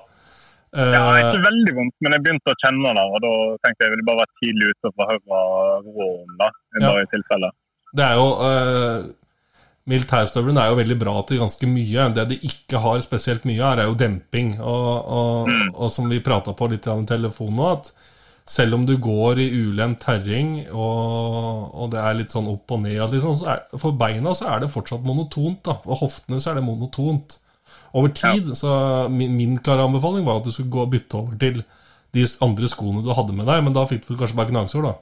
[0.77, 3.05] Eh, Ja, ikke veldig vondt, men jeg begynte å kjenne det.
[3.15, 3.31] Og da
[3.65, 5.41] tenkte jeg jeg ville bare være tidlig ute for å høre
[5.87, 6.51] råd om det.
[6.53, 6.85] i Ja.
[6.91, 7.49] bare i tilfelle.
[7.95, 9.09] Det er jo uh,
[9.91, 12.05] Militærstøvlene er jo veldig bra til ganske mye.
[12.15, 14.53] Det de ikke har spesielt mye av, er jo demping.
[14.61, 15.71] Og, og, Mm.
[15.73, 17.91] og som vi prata på litt i telefonen nå, at
[18.47, 22.81] selv om du går i ulendt terreng, og, og det er litt sånn opp og
[22.81, 25.63] ned, så er, for beina så er det fortsatt monotont.
[25.65, 27.37] da For hoftene så er det monotont.
[27.93, 31.35] Over tid, så min, min klare anbefaling var at du skulle gå og bytte over
[31.41, 31.63] til
[32.13, 34.83] de andre skoene du hadde med deg, men da fikk du vel kanskje bare gnagsår,
[34.87, 34.93] da.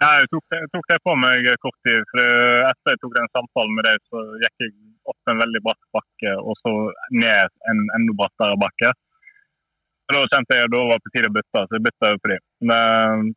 [0.00, 2.06] Nei, jeg tok, jeg tok det på meg kort tid.
[2.08, 2.24] for
[2.70, 4.72] Etter jeg tok den samtalen med deg, så gikk jeg
[5.12, 6.72] opp en veldig bratt bakke og så
[7.12, 8.94] ned en enda brattere bakke.
[10.08, 12.32] Og Da kjente jeg at det var på tide å bytte, så jeg bytta på
[12.32, 12.46] dem.
[12.70, 13.28] Men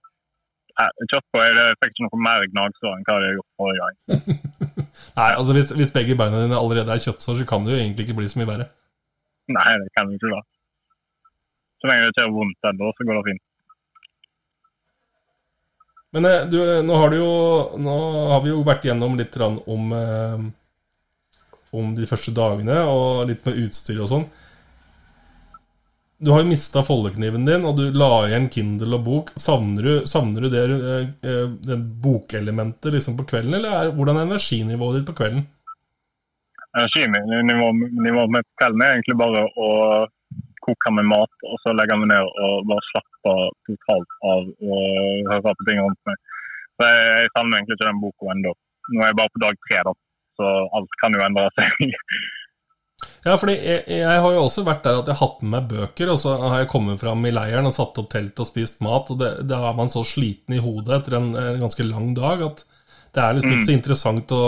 [0.80, 1.44] jeg kjørte på.
[1.44, 4.40] Jeg fikk ikke noe mer gnagsår enn hva jeg gjort forrige gang.
[5.20, 8.08] Nei, altså hvis, hvis begge beina dine allerede er kjøttsår, så kan det jo egentlig
[8.08, 8.72] ikke bli så mye verre.
[9.54, 10.42] Nei, det kan det ikke da.
[11.82, 13.44] Så lenge det ikke er vondt ennå, så går det fint.
[16.14, 17.32] Men eh, du, nå har jo
[17.82, 17.98] Nå
[18.34, 20.46] har vi jo vært gjennom litt om eh,
[21.74, 24.26] Om de første dagene, og litt med utstyr og sånn.
[26.24, 29.32] Du har jo mista foldekniven din, og du la igjen Kindle og bok.
[29.36, 34.22] Savner du, savner du det, eh, eh, det bokelementet liksom på kvelden, eller er, hvordan
[34.22, 35.44] er energinivået ditt på kvelden?
[36.78, 39.72] Energinivået nivået mitt på kvelden er egentlig bare å
[40.66, 43.34] koke med mat, og så legge meg ned og bare slappe
[43.70, 46.22] totalt av og høre på ting rundt meg.
[46.74, 48.54] Så jeg, jeg savner egentlig ikke den boka ennå.
[48.94, 49.94] Nå er jeg bare på dag tre, da.
[50.40, 51.84] Så alt kan jo endre seg.
[53.24, 55.68] Ja, fordi jeg, jeg har jo også vært der at jeg har hatt med meg
[55.72, 58.84] bøker, og så har jeg kommet fram i leiren og satt opp telt og spist
[58.84, 62.12] mat, og det, da er man så sliten i hodet etter en, en ganske lang
[62.18, 62.64] dag at
[63.14, 64.44] det er liksom ikke så interessant å,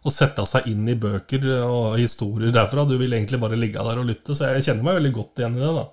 [0.00, 2.86] å sette seg inn i bøker og historier derfra.
[2.88, 5.58] Du vil egentlig bare ligge der og lytte, så jeg kjenner meg veldig godt igjen
[5.58, 5.86] i det, da.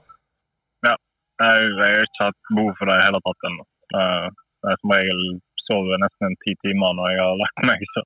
[1.38, 3.66] Jeg, jeg har ikke hatt behov for det i hele tatt ennå.
[4.00, 4.28] Eh,
[4.68, 5.20] Jeg som regel
[5.68, 7.84] sover nesten en ti timer når jeg har lagt meg.
[7.94, 8.04] Så.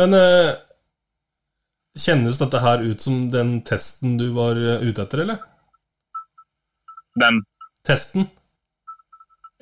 [0.00, 0.52] Men eh,
[2.00, 5.44] kjennes dette her ut som den testen du var eh, ute etter, eller?
[7.20, 7.42] Den
[7.84, 8.28] Testen?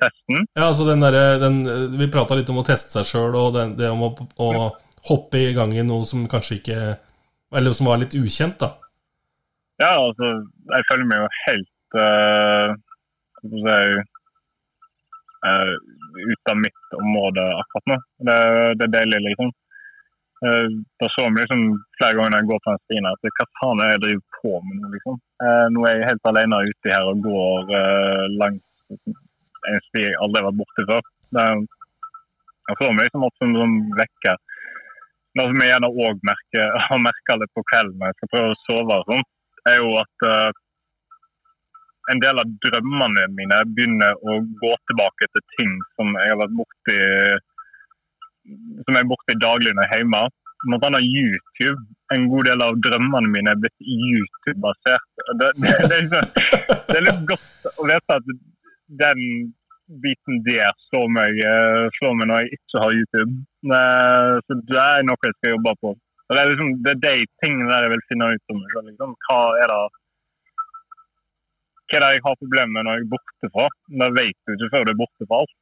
[0.01, 1.61] Testen Ja, altså den der, den,
[1.99, 4.49] Vi prata litt om å teste seg sjøl, og den, det om å, å
[5.09, 6.79] hoppe i gang i noe som kanskje ikke
[7.55, 8.75] Eller som var litt ukjent, da.
[9.79, 10.31] Ja, altså,
[10.73, 12.73] jeg føler meg jo helt uh,
[13.43, 14.03] jeg
[15.47, 15.73] uh,
[16.19, 17.97] Ut av mitt område akkurat nå.
[18.27, 18.37] Det,
[18.79, 19.51] det er deilig, liksom.
[20.43, 20.67] Uh,
[20.99, 21.63] da så vi liksom
[21.99, 24.39] flere ganger når jeg går på den stien at hva faen er det jeg driver
[24.39, 25.17] på med nå, liksom.
[25.43, 28.63] Uh, nå er jeg helt alene ute her og går uh, langs
[29.67, 31.03] en sti jeg aldri vært borti før.
[31.35, 31.45] Det,
[32.69, 34.39] jeg får mye som som vekker.
[35.37, 36.23] Noe som jeg gjerne òg
[36.87, 39.27] har merka litt på kvelden når jeg skal prøve å sove, sånn,
[39.69, 40.49] er jo at uh,
[42.09, 46.57] en del av drømmene mine begynner å gå tilbake til ting som jeg har vært
[46.57, 46.97] borti
[48.49, 50.21] som jeg er borti daglig når jeg er hjemme.
[50.65, 51.79] Blant annet YouTube.
[52.15, 55.05] En god del av drømmene mine er blitt YouTube-basert.
[55.39, 56.31] Det, det, det, er liksom,
[56.89, 58.33] det er litt godt å vite at
[59.01, 59.21] den
[60.03, 61.39] biten der slår meg,
[61.97, 63.33] slår meg når jeg ikke har YouTube.
[64.45, 65.93] Så det er noe jeg skal jobbe på.
[66.29, 68.75] Det er, liksom, det er de tingene der jeg vil finne ut om meg.
[68.91, 69.15] Liksom.
[69.25, 69.79] Hva er det
[71.89, 73.65] hva er det jeg har problemer med når jeg er borte fra?
[74.01, 75.55] Det vet du ikke før du er borte fra alt.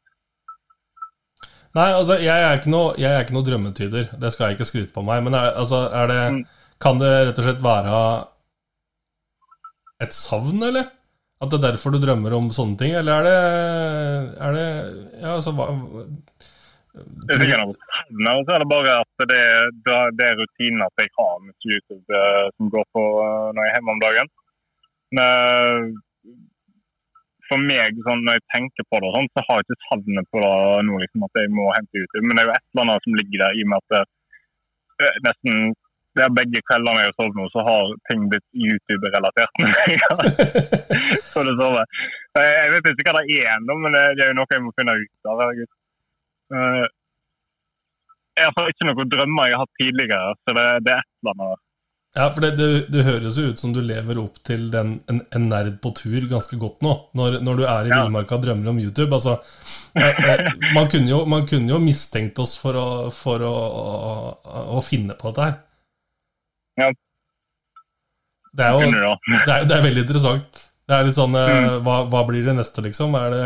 [1.77, 4.09] Nei, altså, jeg er ikke noe, jeg er ikke noe drømmetyder.
[4.19, 5.21] Det skal jeg ikke skryte på meg.
[5.23, 6.45] Men er, altså, er det Mm.
[6.77, 7.99] Kan det rett og slett være
[10.05, 10.91] et savn, eller?
[11.37, 13.37] At det er derfor du drømmer om sånne ting, eller er det,
[14.41, 14.67] er det
[15.21, 15.67] Ja, altså hva
[16.97, 19.43] Det er ikke noe savn, og så er det bare at det,
[19.85, 23.61] det, det er rutinen at jeg har med YouTube eh, som går på eh, når
[23.61, 24.31] jeg er hjemme om dagen.
[25.17, 25.95] Men
[27.47, 30.41] for meg, sånn, når jeg tenker på det, sånn, så har jeg ikke savnet på
[30.43, 30.55] det
[30.87, 32.23] nå, liksom, at jeg må hente YouTube.
[32.25, 35.07] Men det er jo et eller annet som ligger der, i og med at det,
[35.07, 35.61] er nesten
[36.17, 39.53] det er begge kveldene jeg har sovet nå, så har ting blitt YouTube-relatert.
[41.33, 41.85] så det sover.
[42.37, 44.97] Jeg vet ikke hva det er ennå, men det er jo noe jeg må finne
[45.01, 45.43] ut av.
[45.45, 45.69] herregud.
[46.57, 46.85] Eh,
[48.37, 51.33] Jeg har ikke noen drømmer jeg har hatt tidligere, så det, det er et eller
[51.37, 51.63] annet.
[52.17, 55.19] Ja, for det, det, det høres jo ut som du lever opp til den, en,
[55.37, 57.99] en nerd på tur ganske godt nå, når, når du er i Ja.
[58.01, 59.11] villmarka og drømmer om YouTube.
[59.13, 59.35] Altså,
[59.99, 64.63] eh, eh, man, kunne jo, man kunne jo mistenkt oss for å, for å, å,
[64.79, 65.57] å finne på dette her.
[66.77, 66.91] Ja.
[68.57, 68.79] Det er jo
[69.45, 70.49] det er, det er veldig interessant.
[70.87, 71.81] Det er litt sånn eh, Mm.
[71.83, 73.11] hva, hva blir det neste, liksom?
[73.19, 73.43] Er det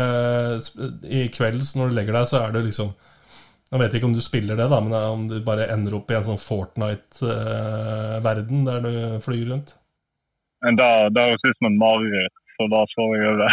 [1.10, 2.88] I kveld når du legger deg, så er det liksom
[3.72, 6.16] Jeg vet ikke om du spiller det, da, men om du bare ender opp i
[6.18, 8.92] en sånn Fortnite-verden der du
[9.24, 9.68] flyr rundt.
[10.78, 13.50] Da, det høres ut som en mareritt, så da får jeg over.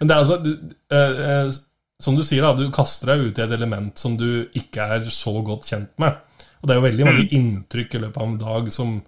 [0.00, 1.48] Men det er altså eh, eh,
[2.02, 4.26] Som du sier, da, du kaster deg ut i et element som du
[4.58, 6.12] ikke er så godt kjent med.
[6.62, 9.00] Og det er jo veldig mange inntrykk i løpet av en dag som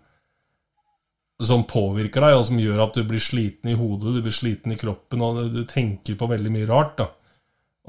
[1.42, 4.72] som påvirker deg, og som gjør at du blir sliten i hodet, du blir sliten
[4.72, 6.96] i kroppen, og du, tenker på veldig mye rart.
[7.00, 7.08] da.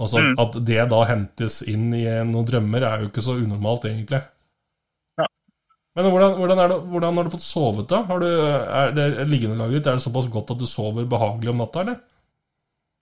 [0.02, 0.34] Og så Mm.
[0.42, 4.24] At det da hentes inn i noen drømmer, er jo ikke så unormalt, egentlig.
[5.22, 5.28] Ja.
[5.96, 8.02] Men hvordan, hvordan, det, hvordan har du fått sovet, da?
[8.10, 11.62] Har du, er det liggeunderlaget ditt er det såpass godt at du sover behagelig om
[11.64, 12.02] natta, eller?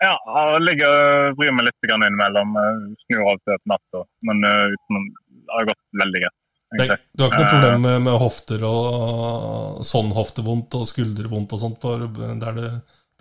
[0.04, 2.56] Ja, jeg ligger og bryr meg litt innimellom.
[2.60, 6.40] eh, Snur av til et natt, men uh, utenom det har gått veldig greit.
[6.80, 7.54] Det, du har ikke noe Eh.
[7.54, 12.64] problem med, med hofter og sånn hoftevondt og skuldervondt og sånt, for der du,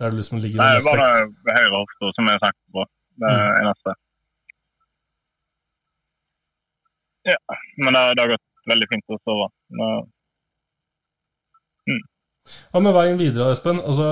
[0.01, 1.35] der du liksom ligger Nei, bare strekt?
[1.57, 2.85] høyre hofte som jeg snakket på.
[3.21, 3.59] Det er mm.
[3.61, 3.93] eneste.
[7.29, 7.37] Ja,
[7.77, 9.47] men det, det har gått veldig fint å sove.
[9.79, 10.05] Nå-
[12.73, 13.79] Hva med veien videre, Espen?
[13.79, 14.07] Altså,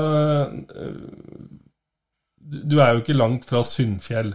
[2.52, 4.32] du du er jo ikke langt fra Syndfjell.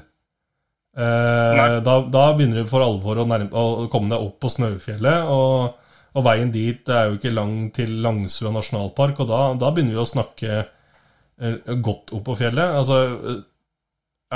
[0.96, 5.28] Eh, da, da begynner du for alvor å, nærme, å komme deg opp på Snaufjellet.
[5.32, 9.98] Og, og veien dit er jo ikke lang til Langsua nasjonalpark, og da, da begynner
[9.98, 12.78] vi å snakke eh, godt opp på fjellet.
[12.80, 13.02] Altså,
[13.34, 13.42] eh,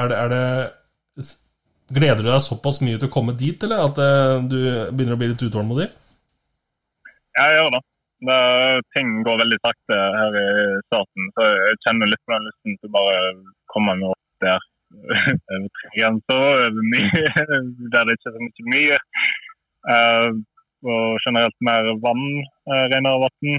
[0.01, 0.44] er det, er det
[1.90, 4.59] Gleder du deg såpass mye til å komme dit, eller at eh, du
[4.94, 5.88] begynner å bli litt utålmodig?
[7.40, 7.81] Jeg gjør det.
[8.29, 8.42] det.
[8.94, 10.44] Ting går veldig sakte her i
[10.85, 13.16] starten, så jeg kjenner litt på den lysten til å bare
[13.75, 14.69] komme meg opp der.
[14.90, 17.24] Over tre grenser, over mye,
[17.92, 19.05] der det ikke er så mye myr.
[19.90, 20.31] Uh,
[20.90, 22.26] og generelt mer vann,
[22.70, 23.59] uh, renere vann.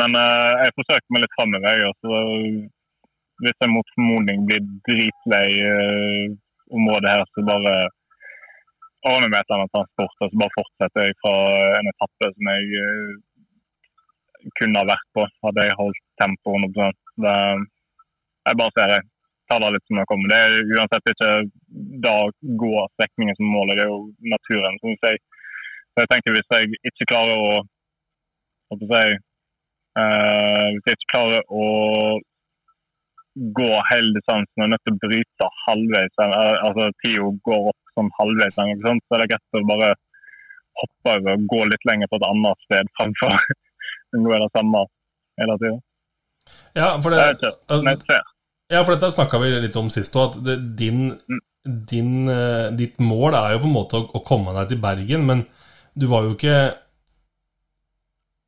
[0.00, 1.88] Men uh, jeg forsøker meg litt framover.
[2.02, 2.20] så
[3.42, 6.24] Hvis jeg mot formodning blir dritlei uh,
[6.72, 7.74] området her, så bare
[9.08, 10.16] ordner jeg meg et annet transport.
[10.20, 11.34] Og så bare fortsetter jeg fra
[11.78, 13.12] en etappe som jeg eh,
[14.58, 16.92] kunne ha vært på, hadde jeg holdt tempoet 100
[17.24, 17.36] det,
[18.48, 19.08] Jeg bare ser jeg.
[19.52, 20.30] Tar det litt som det kommer.
[20.32, 21.30] Det er uansett ikke
[22.06, 22.16] da
[22.62, 24.00] går strekningen som målet, det er jo
[24.32, 25.20] naturen, som jeg.
[25.92, 27.52] Så jeg tenker hvis jeg ikke klarer å
[28.72, 29.16] hva skal jeg si,
[30.00, 31.66] uh, Hvis jeg ikke klarer å
[33.60, 38.10] gå hele distansen og er nødt til å bryte halvveis, altså tida går opp sånn
[38.18, 39.92] halvveis, så er det greit å bare
[40.80, 44.84] hoppe over og gå litt lenger på et annet sted fremfor å gå det samme
[45.40, 45.80] hele tida.
[46.76, 48.20] Ja, for det, det er ikke.
[48.72, 51.10] Ja, for dette snakka vi litt om sist òg, at det, din,
[51.90, 55.26] din, eh, ditt mål er jo på en måte å, å komme deg til Bergen,
[55.28, 55.44] men
[55.94, 56.56] du var jo ikke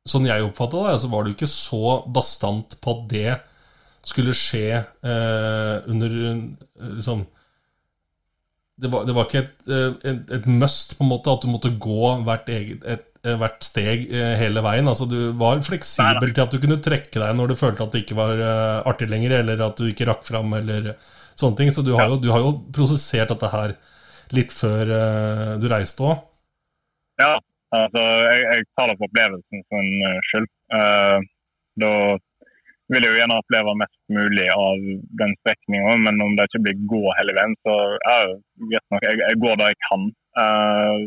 [0.05, 3.31] Sånn jeg oppfatta det, så var du ikke så bastant på at det
[4.05, 6.43] skulle skje eh, under eh,
[6.99, 7.23] liksom
[8.77, 11.49] det var, det var ikke et, eh, et, et must, på en måte, at du
[11.49, 13.07] måtte gå hvert, eget, et,
[13.39, 14.87] hvert steg eh, hele veien.
[14.91, 18.03] Altså, du var fleksibel til at du kunne trekke deg når du følte at det
[18.05, 20.93] ikke var eh, artig lenger, eller at du ikke rakk fram, eller
[21.39, 21.73] sånne ting.
[21.73, 23.75] Så du har, jo, du har jo prosessert dette her
[24.35, 26.21] litt før eh, du reiste òg.
[27.21, 27.33] Ja,
[27.75, 30.49] altså jeg, jeg tar det på opplevelsen sin eh, skyld.
[30.73, 31.19] Uh,
[31.79, 31.91] da
[32.93, 34.81] vil jeg jo gjerne oppleve mest mulig av
[35.21, 37.75] den strekninga, men om det ikke blir gå hele veien, så
[38.11, 39.05] er det greit nok.
[39.07, 40.07] Jeg, jeg går der jeg kan.
[40.35, 40.99] Uh,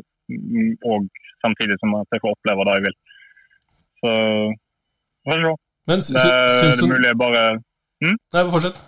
[0.93, 1.09] og
[1.45, 2.97] samtidig som at jeg får oppleve det jeg vil.
[4.03, 4.13] Så
[5.29, 5.57] vi får se.
[5.89, 7.43] Men Det er det mulig bare
[8.05, 8.79] Nei, fortsett.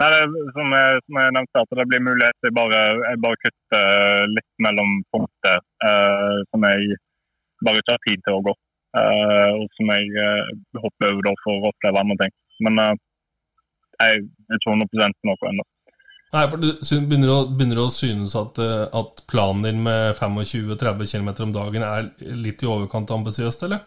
[0.00, 3.38] Nei, det, som, jeg, som jeg nevnte, at det blir mulighet til bare, jeg bare
[3.44, 6.98] kutter litt mellom punkter eh, som jeg
[7.64, 8.54] bare ikke har tid til å gå.
[9.00, 10.50] eh, og som jeg eh,
[10.82, 12.34] hopper over for å oppleve andre ting.
[12.66, 12.92] Men eh,
[14.02, 15.64] jeg er ikke 100 noe ennå.
[16.36, 16.66] Nei, for du
[17.08, 21.84] begynner å, begynner å synes at, eh, at planen din med 25-30 km om dagen
[21.86, 22.10] er
[22.44, 23.86] litt i overkant ambisiøst, eller?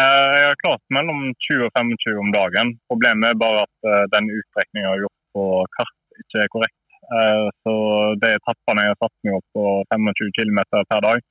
[0.00, 2.72] Eh, jeg har klart mellom 20 og 25 om dagen.
[2.90, 6.76] Problemet er bare at uh, den utstrekninga jeg har gjort på kart, ikke er korrekt.
[7.66, 7.72] Så
[8.22, 11.22] de etappene jeg har satt meg opp på 25 km per dag,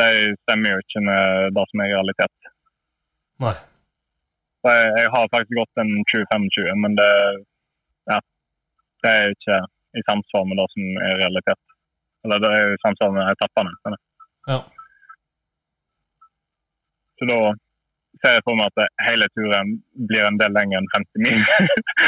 [0.00, 0.08] de
[0.42, 2.50] stemmer jo ikke med det som er realitet.
[3.40, 3.54] Nei.
[4.60, 7.08] Så jeg, jeg har faktisk gått en 20-25, men det,
[9.04, 9.60] det er ikke
[9.98, 11.62] i samsvar med det som er realitet.
[12.26, 13.98] Eller det er jo i samsvar med etappene.
[14.50, 14.58] Ja.
[17.18, 17.40] Så da
[18.22, 19.74] ser jeg for meg at hele turen
[20.10, 21.42] blir en del lenger enn 50 mil.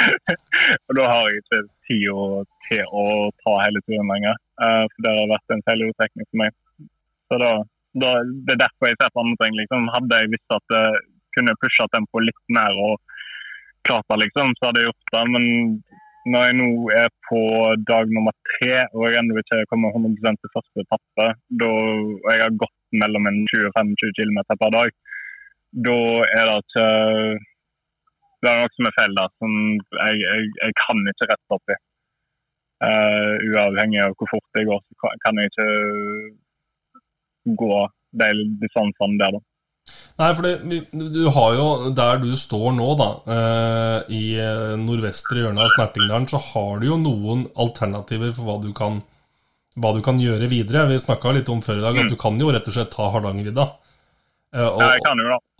[0.87, 3.05] og da har jeg ikke tid til å
[3.43, 4.41] ta hele turen lenger.
[4.61, 6.59] Uh, for det har vært en feilutrekning for meg.
[7.31, 7.53] Så da,
[8.03, 8.11] da,
[8.47, 9.57] Det er derfor jeg ser på andre ting.
[9.63, 9.89] Liksom.
[9.95, 11.05] Hadde jeg visst at jeg
[11.37, 12.99] kunne pusha tempoet litt mer og
[13.87, 15.25] klart det, liksom, så hadde jeg gjort det.
[15.35, 15.45] Men
[16.31, 17.41] når jeg nå er på
[17.91, 21.27] dag nummer tre og jeg ennå ikke kommer 100% til første etappe,
[21.69, 24.91] og jeg har gått mellom 20 og 25 km per dag,
[25.87, 26.01] da
[26.39, 26.89] er det ikke
[28.41, 29.57] Det er noe som er feil der, som
[30.01, 31.77] jeg, jeg, jeg kan ikke rette opp i.
[32.81, 35.67] Uh, uavhengig av hvor fort det går, så kan jeg ikke
[37.61, 37.75] gå
[38.23, 38.31] de
[38.63, 39.43] distansene der, da.
[40.21, 41.67] Nei, for det, du har jo
[41.97, 46.91] Der du står nå, da, uh, i eh, nordvestre hjørne av Snertingdalen, så har du
[46.91, 49.01] jo noen alternativer for hva du kan,
[49.81, 50.89] hva du kan gjøre videre.
[50.91, 52.13] Vi snakka litt om før i dag at mm.
[52.13, 53.71] du kan jo rett og slett ta Hardangervidda.
[54.51, 54.83] Eh, og.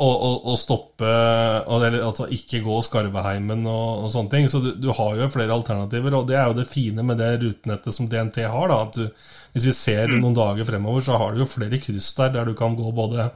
[0.01, 4.49] Og, og, og stoppe Eller Altså ikke gå Skarveheimen og, og sånne ting.
[4.51, 7.37] Så du, du, har jo flere alternativer, og det er jo det fine med det
[7.45, 8.73] rutenettet som DNT har.
[8.73, 10.19] da, at du, Hvis vi ser mm.
[10.21, 13.31] noen dager fremover, så har du jo flere kryss der der du kan gå både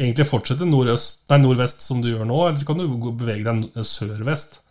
[0.00, 3.84] Egentlig fortsette nordøst, nei, nordvest som du gjør nå, eller så kan du bevege deg
[3.84, 4.62] sør-vest.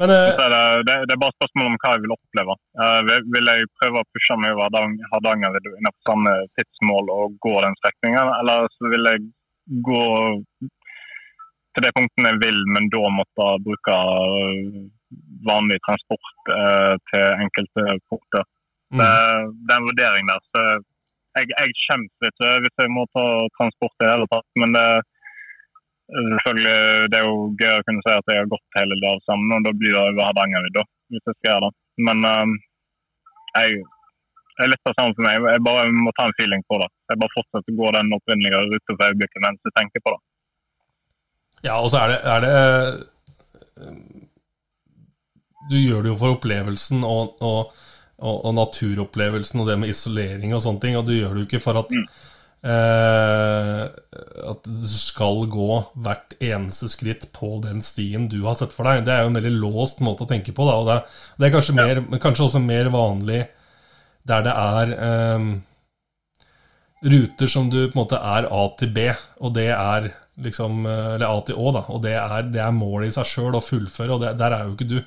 [0.00, 2.54] Men, uh, det, er, det, er bare spørsmål om hva jeg vil oppleve.
[2.80, 3.00] Uh,
[3.34, 8.30] vil, jeg prøve å pushe meg over Hardanger innenfor samme tidsmål og gå den strekningen,
[8.38, 9.26] eller så vil jeg
[9.84, 10.04] gå
[11.76, 13.98] til de punktene jeg vil, men da måtte bruke
[15.44, 18.48] vanlig transport uh, til enkelte punkter.
[18.90, 19.02] Mm.
[19.02, 19.10] Det,
[19.52, 20.48] det, er en vurdering der.
[20.48, 20.64] så
[21.38, 23.24] jeg, jeg skjemmes ikke hvis jeg må ta
[23.56, 24.86] transport i det hele tatt, men det
[26.10, 29.52] Selvfølgelig, Det er jo gøy å kunne si at jeg har gått hele dagen sammen,
[29.54, 30.82] og da blir det over Hardangervidda.
[31.10, 31.72] hvis jeg skal gjøre det.
[32.06, 32.54] Men um,
[33.54, 33.68] jeg,
[34.56, 35.46] det er litt det samme for meg.
[35.54, 36.88] Jeg bare må ta en feeling på det.
[37.10, 40.20] Jeg bare fortsetter å gå den opprinnelige ruta for øyeblikket mens jeg tenker på det.
[41.68, 42.54] Ja, og så er det, er det
[45.70, 47.60] Du gjør det jo for opplevelsen og, og,
[48.20, 51.50] og, og, naturopplevelsen og det med isolering og sånne ting, og du gjør det jo
[51.50, 52.04] ikke for at mm
[52.60, 53.84] Eh,
[54.50, 59.06] at du skal gå hvert eneste skritt på den stien du har sett for deg.
[59.06, 60.66] Det er jo en veldig låst måte å tenke på.
[60.68, 60.98] Da, og det,
[61.40, 63.42] det er kanskje, mer, kanskje, også mer vanlig
[64.28, 65.46] der det er eh,
[67.10, 69.08] ruter som du på en måte er A til B,
[69.40, 71.80] og det er liksom Eller A til Å, da.
[71.92, 74.68] Og det er, det er målet i seg sjøl å fullføre, og det, der er
[74.68, 75.00] jo ikke du.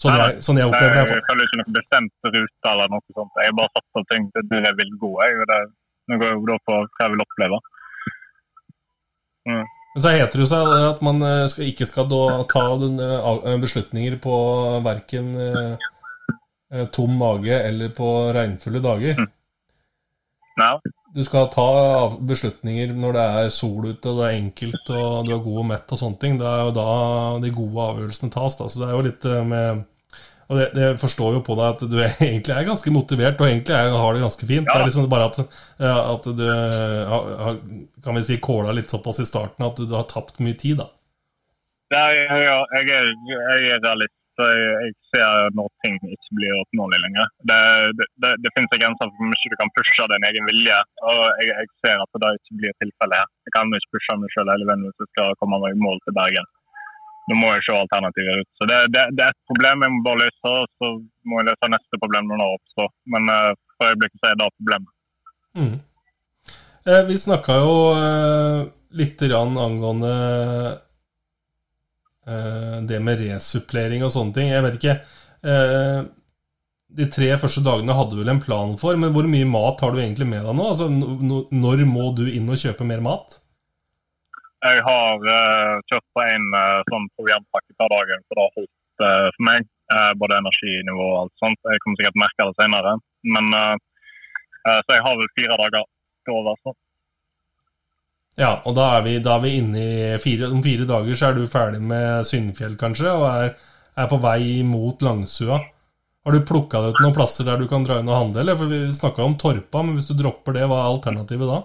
[0.00, 1.18] Sånn jeg, sånn jeg opplever det.
[1.18, 3.42] Jeg følger ikke noen bestemt rute eller noe sånt.
[3.44, 5.10] Jeg bare satser ting til det jeg vil gå.
[5.26, 5.58] Jeg, det
[6.10, 7.60] nå går jeg da på hva jeg vil oppleve.
[9.50, 9.66] Mm.
[9.90, 12.08] Men så heter det jo seg at man eh, skal, ikke skal
[12.50, 13.00] ta den,
[13.62, 14.36] beslutninger på
[14.86, 19.20] verken eh, tom mage eller på regnfulle dager.
[19.20, 19.30] Mm.
[20.60, 20.72] No.
[21.14, 21.66] Du skal ta
[22.22, 25.66] beslutninger når det er sol ute, og det er enkelt, og du er god og
[25.72, 26.36] mett og sånne ting.
[26.38, 26.90] Det er jo da
[27.42, 28.58] de gode avgjørelsene tas.
[28.60, 28.68] Da.
[28.70, 29.86] Så det er jo litt med
[30.50, 33.74] og det, det, forstår jo på deg at du egentlig er ganske motivert og egentlig
[33.76, 34.66] er, har det ganske fint.
[34.66, 34.72] Ja.
[34.74, 35.38] Det er liksom bare at,
[35.86, 37.60] at du har
[38.02, 40.80] kan vi si, kåla litt såpass i starten at du, du har tapt mye tid,
[40.82, 40.88] da.
[41.94, 43.12] Ja, jeg, er,
[43.46, 44.19] jeg er realist.
[44.40, 47.32] Så jeg, jeg, ser når ting ikke blir oppnåelig lenger.
[47.50, 47.58] Det,
[47.98, 50.78] det, det, det finnes grenser for hvor mye du kan pushe din egen vilje.
[51.10, 53.28] og Jeg, jeg ser at det ikke blir tilfellet her.
[53.48, 56.02] Jeg kan ikke pushe meg selv hele veien hvis jeg skal komme meg i mål
[56.06, 56.50] til Bergen
[57.30, 58.48] nå må jeg se alternativer ut.
[58.58, 60.88] Så det, det, det, er et problem jeg må bare løse, og så
[61.30, 62.88] må jeg løse neste problem når det oppstår.
[63.14, 64.90] Men uh, for øyeblikket så er det problemet.
[65.60, 65.76] Mm.
[66.88, 68.60] Eh, vi snakka jo eh,
[68.96, 70.12] litt angående
[72.86, 74.50] det med resupplering og sånne ting.
[74.52, 74.96] Jeg vet ikke
[75.50, 76.00] eh,
[77.00, 79.94] De tre første dagene hadde du vel en plan for, men hvor mye mat har
[79.94, 80.66] du egentlig med deg nå?
[80.72, 83.38] Altså, når må du inn og kjøpe mer mat?
[84.60, 89.04] Jeg har uh, kjørt på en uh, sånn programpakke per dag, for det har holdt
[89.06, 89.68] uh, for meg.
[90.20, 91.58] både energinivå og alt sånt.
[91.66, 92.92] Jeg kommer sikkert merke det senere.
[93.34, 93.46] Men,
[94.62, 95.88] så jeg har vel fire dager
[96.28, 96.76] til over.
[98.38, 101.30] Ja, og da er vi, da er vi inne i fire, Om fire dager så
[101.30, 103.52] er du ferdig med Syndfjell, kanskje, og er,
[103.98, 105.58] er på vei mot Langsua.
[106.24, 108.42] Har du plukka ut noen plasser der du kan dra inn og handle?
[108.42, 108.56] Eller?
[108.60, 111.60] For Vi snakka om Torpa, men hvis du dropper det, hva er alternativet da?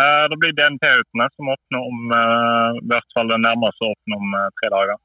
[0.00, 4.36] Eh, det blir DNT-utene som åpner om eh, i hvert fall det nærmeste åpner om
[4.38, 5.00] eh, tre dager.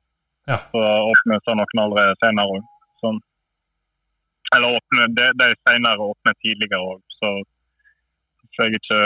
[0.50, 0.60] Ja.
[0.74, 0.82] Så
[1.14, 2.68] åpner så noen allerede senere òg.
[3.02, 3.22] Sånn.
[4.56, 7.32] Eller åpner, de, de senere åpner tidligere òg, så
[8.56, 9.00] hvis jeg ikke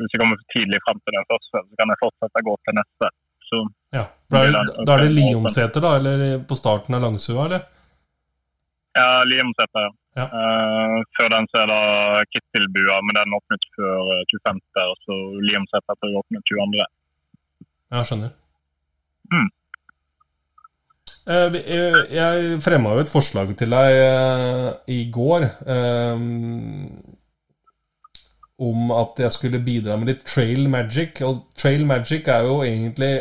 [0.00, 2.54] Hvis jeg kommer for tidlig fram til den første, så kan jeg fortsette å gå
[2.68, 3.10] til neste.
[3.48, 3.56] Så
[3.96, 4.04] Ja.
[4.30, 5.90] Da er, det- da er det Liomseter, da?
[5.96, 7.62] Eller på starten av Langsua, eller?
[8.98, 9.90] ja, Liomseter, ja.
[10.18, 10.24] Ja.
[10.34, 14.58] Uh, før den så er det Kittilbua, men den åpnet før eh, 25.
[15.06, 16.86] Så Liomseter jeg åpnet 22.
[17.92, 18.32] Ja, skjønner.
[19.32, 19.48] Mm.
[21.28, 26.24] Eh, eh, Jeg fremma jo et forslag til deg eh, i går eh,
[28.58, 31.20] om at jeg skulle bidra med litt trail magic.
[31.26, 33.12] Og trail magic er jo egentlig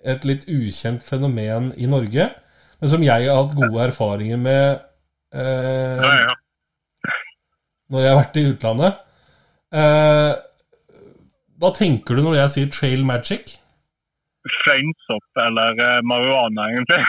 [0.00, 2.30] et litt ukjent fenomen i Norge,
[2.80, 4.80] men som jeg har hatt gode erfaringer med
[5.36, 7.14] eh, Ja, ja.
[7.92, 9.02] når jeg har vært i utlandet.
[9.76, 10.32] Eh,
[11.60, 13.58] hva tenker du når jeg sier trail magic?
[14.62, 17.02] Fleinsopp eller eh, marihuana, egentlig.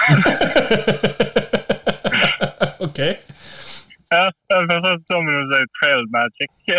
[2.90, 3.00] ok.
[4.12, 6.52] Ja, først som du sier trail magic.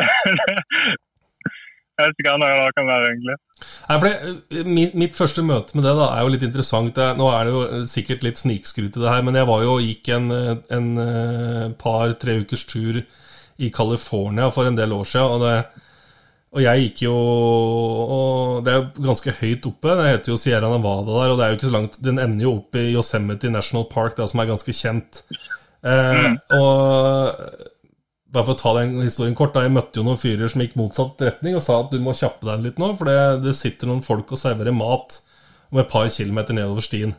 [1.96, 3.36] jeg vet ikke hva det kan være, egentlig.
[3.62, 6.98] Nei, for det, mitt, mitt første møte med det da er jo litt interessant.
[6.98, 9.78] Jeg, nå er det jo sikkert litt snikskryt i det her, men jeg var jo
[9.80, 10.28] gikk en,
[10.76, 15.36] en eh, par-tre ukers tur i California for en del år siden.
[15.36, 15.88] Og, det,
[16.52, 19.96] og jeg gikk jo og Det er jo ganske høyt oppe.
[19.98, 22.48] Det heter jo Sierra Nevada der, og det er jo ikke så langt Den ender
[22.48, 25.24] jo opp i Yosemite National Park, det som er ganske kjent.
[25.82, 27.42] Eh, Og
[28.32, 30.76] bare for å ta den historien kort, da, jeg møtte jo noen fyrer som gikk
[30.80, 33.90] motsatt retning og sa at du må kjappe deg litt nå, for det, det sitter
[33.90, 35.18] noen folk og serverer mat
[35.72, 37.12] om et par kilometer nedover stien.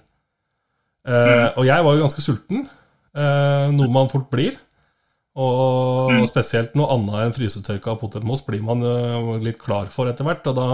[1.05, 2.66] Eh, og jeg var jo ganske sulten,
[3.14, 4.57] eh, noe man fort blir.
[5.34, 10.45] Og spesielt noe annet enn frysetørka potetmos blir man jo litt klar for etter hvert.
[10.51, 10.68] Og da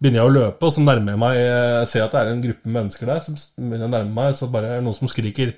[0.00, 2.44] begynner jeg å løpe, og så nærmer jeg meg Jeg ser at det er en
[2.46, 3.20] gruppe mennesker der.
[3.20, 5.52] Så begynner jeg å nærme meg, så bare er det noen som skriker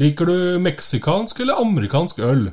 [0.00, 2.48] Liker du meksikansk eller amerikansk øl?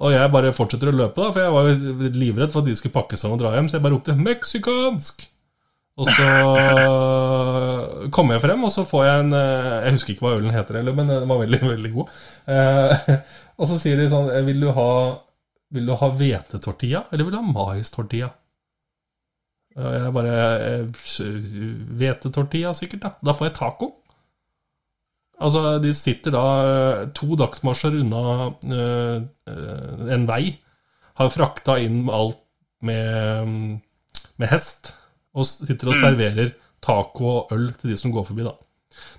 [0.00, 2.76] Og jeg bare fortsetter å løpe, da, for jeg var jo livredd for at de
[2.78, 3.68] skulle pakke sammen og dra hjem.
[3.68, 5.26] Så jeg bare ropte 'meksikansk'!
[6.00, 6.26] Og så
[8.14, 10.78] kommer jeg frem, og så får jeg en eh, Jeg husker ikke hva ølen heter,
[10.80, 12.14] heller, men den var veldig, veldig god.
[12.54, 13.10] Eh,
[13.60, 14.90] og så sier de sånn Vil du ha
[15.74, 18.30] Vil du ha hvetetortilla, eller vil du ha maistortilla?
[19.76, 20.36] Jeg bare
[20.70, 20.86] eh,
[22.00, 23.12] Hvetetortilla, sikkert, da.
[23.20, 23.92] Da får jeg taco.
[25.40, 28.22] Altså, de sitter da eh, to dagsmarsjer unna
[28.76, 30.42] eh, en vei,
[31.20, 32.38] har frakta inn alt
[32.84, 33.78] med, mm,
[34.40, 34.92] med hest,
[35.36, 36.52] og sitter og serverer
[36.84, 38.52] taco og øl til de som går forbi, da.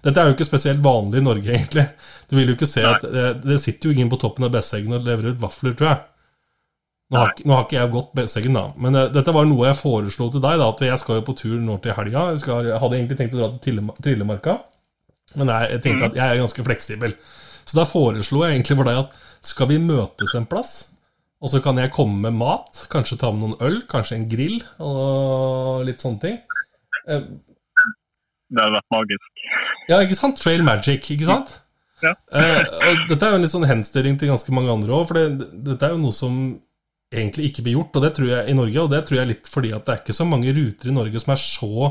[0.06, 1.88] Dette er jo ikke spesielt vanlig i Norge, egentlig.
[2.30, 2.94] Du vil jo ikke se Nei.
[2.98, 5.90] at Det, det sitter jo ingen på toppen av Besseggen og leverer ut vafler, tror
[5.94, 6.02] jeg.
[7.12, 9.66] Nå har, ikke- nå har ikke jeg gått Besseggen, da, men uh, dette var noe
[9.68, 10.60] jeg foreslo til deg.
[10.62, 12.28] da, At jeg skal jo på tur nå til helga.
[12.32, 14.58] Jeg, skal, jeg hadde egentlig tenkt å dra til Trille- Trillemarka.
[15.40, 17.14] Men jeg, jeg tenkte at jeg er ganske fleksibel.
[17.66, 19.20] Så da foreslo jeg egentlig for deg at
[19.52, 20.72] skal vi møtes en plass?
[21.42, 24.60] Og så kan jeg komme med mat, kanskje ta med noen øl, kanskje en grill
[24.86, 26.36] og litt sånne ting.
[27.08, 27.24] Eh,
[28.52, 29.46] Det hadde vært magisk.
[29.90, 30.38] Ja, ikke sant?
[30.44, 31.56] Trail magic, ikke sant?
[32.04, 32.12] Ja.
[32.34, 35.50] Eh, dette er jo en litt sånn henstilling til ganske mange andre òg, for det,
[35.66, 36.38] dette er jo noe som
[37.12, 39.50] egentlig ikke blir gjort og det tror jeg i Norge, og det tror jeg litt
[39.52, 41.90] fordi at det er ikke så mange ruter i Norge som er så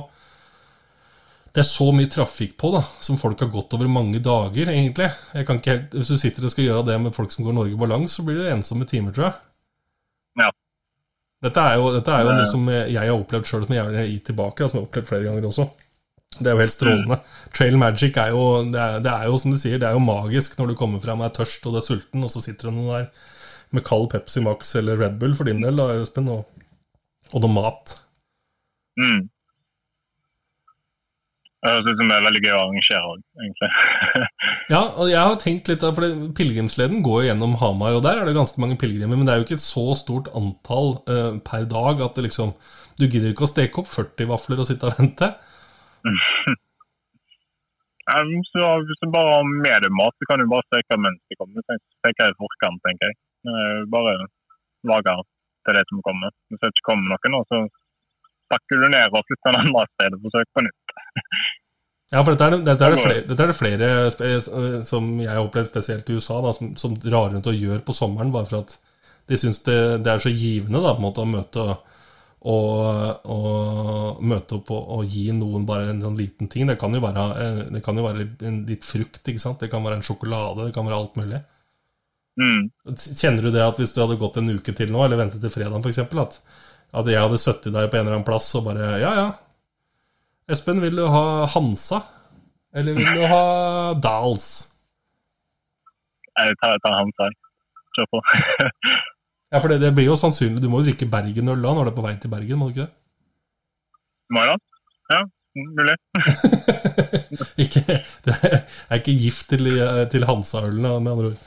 [1.53, 5.09] det er så mye trafikk på, da, som folk har gått over mange dager, egentlig.
[5.34, 7.57] Jeg kan ikke helt, Hvis du sitter og skal gjøre det med folk som går
[7.57, 9.34] Norge balans, så blir det ensomme timer, tror jeg.
[10.44, 10.51] Ja.
[11.42, 13.82] Dette er jo, dette er jo Det- noe som jeg har opplevd sjøl, som jeg
[13.84, 15.70] gjerne gir tilbake, og som jeg har opplevd flere ganger også.
[16.38, 17.20] Det er jo helt strålende.
[17.53, 19.98] Trail magic er jo, det er, det er jo som du sier, det er jo
[20.05, 22.70] magisk når du kommer fram og er tørst og du er sulten, og så sitter
[22.70, 23.11] det noen der
[23.72, 26.46] med kald Pepsi Max eller Red Bull for din del, da, Espen, og,
[27.34, 27.96] og noe mat.
[29.01, 29.28] Mm.
[31.61, 33.71] Ut som det er veldig gøy å arrangere òg, egentlig.
[34.73, 36.07] Ja, og jeg har tenkt litt for
[36.39, 39.47] Pilegrimsleden går gjennom Hamar, og der er det ganske mange pilegrimer, men det er jo
[39.49, 42.55] ikke et så stort antall uh, per dag at det liksom
[43.01, 45.33] Du gidder ikke å steke opp 40 vafler og sitte og vente.
[48.11, 51.37] Så, hvis du bare har med deg mat, så kan du bare steke mens de
[51.39, 51.63] kommer.
[52.01, 53.85] Steke i forkant, tenker jeg.
[53.93, 54.17] Bare
[54.91, 55.15] lage
[55.69, 56.35] til det som kommer.
[56.51, 57.61] Hvis det ikke kommer noen, så
[58.51, 60.89] pakker du ned og flytter en andre sted og forsøker på nytt.
[62.11, 65.30] Ja, for dette er, det- dette er, det, flere, dette er det flere som jeg
[65.30, 68.48] har opplevd spesielt i USA, da, som, som drar rundt og gjør på sommeren, bare
[68.51, 68.74] for at
[69.30, 71.66] de syns det, det er så givende da, på en måte å møte
[72.40, 76.66] og, og møte opp og, og, gi noen bare en sånn liten ting.
[76.70, 79.61] Det kan jo være, eh, det kan jo være en, litt frukt, ikke sant?
[79.61, 81.42] det kan være en sjokolade, det kan være alt mulig.
[82.40, 82.64] Mm.
[82.96, 85.53] Kjenner du det at hvis du hadde gått en uke til nå, eller ventet til
[85.53, 86.40] fredag f.eks., at,
[86.96, 89.28] at jeg hadde sittet der på en eller annen plass og bare Ja, ja,
[90.51, 92.01] Espen, vil du ha Hansa?
[92.74, 93.42] Eller vil du ha
[94.03, 94.48] Dals?
[96.34, 97.28] Jeg tar, tar Hansa.
[97.94, 98.22] Kjør på.
[99.51, 101.90] Ja, for det, det, blir jo sannsynlig Du må jo drikke Bergen-øl da når du
[101.90, 102.92] er på vei til Bergen, må du ikke det?
[104.30, 104.59] Må jeg da?
[105.11, 105.20] Ja,
[105.59, 105.96] mulig.
[107.64, 107.96] ikke,
[108.26, 109.70] det er ikke gift til,
[110.12, 111.40] til Hansa-ølen, med andre ord?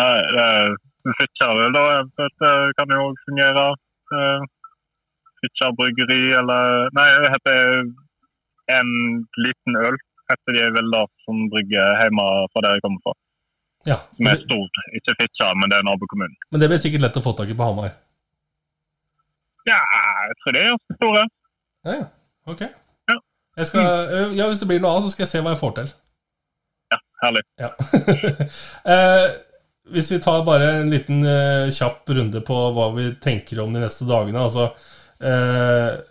[0.00, 1.84] Nei, Fitjarøl da,
[2.20, 3.66] det kan jo fungere.
[5.40, 7.62] Fitjar bryggeri, eller Nei, det heter
[8.78, 8.94] en
[9.46, 9.98] liten øl.
[10.30, 13.14] Heter de vel da, som brygger hjemme fra der jeg kommer fra.
[13.88, 13.98] Ja.
[14.16, 14.80] Som er stort.
[14.98, 16.36] Ikke Fitjar, men det er nabokommunen.
[16.50, 17.94] Men det blir sikkert lett å få tak i på Hamar?
[19.68, 19.78] Ja,
[20.28, 21.24] jeg tror det er ganske store.
[21.86, 22.06] Ja, ja.
[22.50, 22.62] Ok.
[23.10, 23.18] Ja.
[23.66, 24.36] Skal, mm.
[24.38, 25.92] ja, Hvis det blir noe av, så skal jeg se hva jeg får til.
[26.94, 27.44] Ja, herlig.
[27.62, 27.70] Ja.
[28.94, 29.26] eh,
[29.92, 33.82] hvis vi tar bare en liten eh, kjapp runde på hva vi tenker om de
[33.82, 34.46] neste dagene.
[34.46, 34.70] Altså
[35.18, 36.02] eh,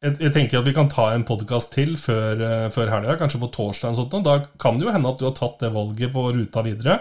[0.00, 3.42] jeg, jeg, tenker at vi kan ta en podkast til før, uh, før helga, kanskje
[3.42, 3.92] på torsdag.
[3.92, 6.64] Og sånt, da kan det jo hende at du har tatt det valget på ruta
[6.66, 6.96] videre.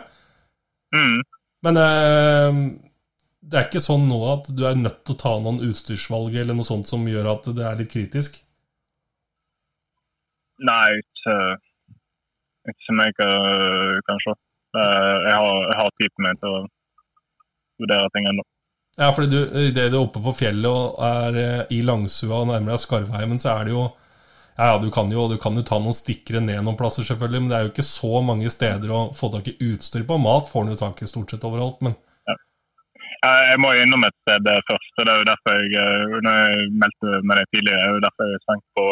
[0.95, 1.21] Mm.
[1.67, 2.59] Men uh,
[3.39, 6.57] det er ikke sånn nå at du er nødt til å ta noen utstyrsvalg eller
[6.57, 8.41] noe sånt som gjør at det er litt kritisk?
[10.67, 11.35] Nei, ikke,
[12.67, 14.35] ikke som jeg kan se.
[14.75, 16.63] Jeg har, jeg har tid på meg til å
[17.79, 18.43] vurdere ting ennå.
[18.99, 22.49] Ja, fordi du, idet du er oppe på fjellet og er eh, i Langsua og
[22.49, 23.87] nærmer deg Skarvheimen, så er det jo
[24.59, 27.51] Ja, du kan jo, du kan jo ta noen stikkere ned noen plasser, selvfølgelig, men
[27.51, 30.17] det er jo ikke så mange steder å få tak i utstyr på.
[30.19, 31.95] Mat får du jo tak i stort sett overalt, men
[32.27, 32.35] ja.
[33.23, 34.91] Jeg må jo innom et sted først.
[34.97, 37.95] og Det er jo derfor jeg, eh, når jeg meldte med deg tidligere, det er
[37.95, 38.89] jo derfor jeg tenkte på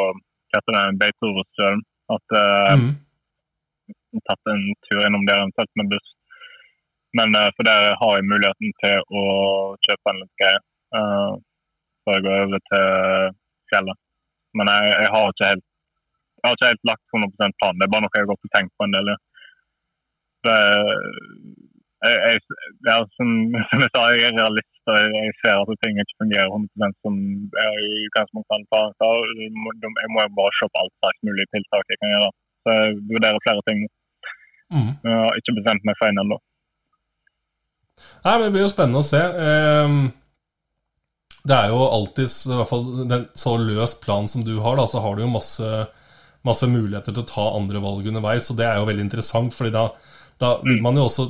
[0.56, 1.84] det, Beitostølen.
[2.16, 2.92] At jeg mm.
[4.32, 6.17] tatt en tur innom der eventuelt med buss.
[7.16, 9.24] Men uh, for der har jeg muligheten til å
[9.86, 10.60] kjøpe en litt greie
[10.98, 11.34] uh,
[12.04, 13.32] før jeg går over til
[13.72, 14.00] fjellet.
[14.58, 15.66] Men jeg, jeg, har ikke helt
[16.38, 17.80] jeg har ikke helt lagt 100% plan.
[17.80, 19.14] Det er bare noe jeg har gått og tenkt på en del.
[20.48, 20.58] Det,
[22.06, 22.42] jeg, jeg,
[22.88, 23.30] ja, som,
[23.70, 27.16] som, jeg sa, jeg er realist og jeg, ser at ting ikke fungerer 100 som
[27.62, 28.70] jeg i utgangspunktet
[29.04, 29.32] har.
[29.44, 32.30] Jeg må jo bare se på alt slags mulige tiltak jeg kan gjøre.
[32.64, 33.82] Så jeg vurderer flere ting.
[34.76, 34.92] Mm.
[35.04, 36.38] Jeg har ikke bestemt meg for en ennå.
[38.24, 39.22] Nei, men Det blir jo spennende å se.
[39.22, 40.00] Ehm,
[41.48, 44.88] det er jo alltid, i hvert fall den så løs plan som du har, da,
[44.90, 45.72] så har du jo masse,
[46.48, 48.50] masse muligheter til å ta andre valg underveis.
[48.52, 49.86] Og det er jo veldig interessant, fordi da,
[50.44, 51.30] da vil man jo også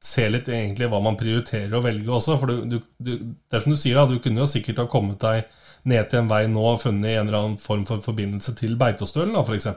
[0.00, 2.36] se litt egentlig hva man prioriterer å velge også.
[2.40, 4.88] For du, du, du, det er som du sier, da, du kunne jo sikkert ha
[4.92, 5.48] kommet deg
[5.90, 9.36] ned til en vei nå og funnet en eller annen form for forbindelse til Beitostølen,
[9.40, 9.70] f.eks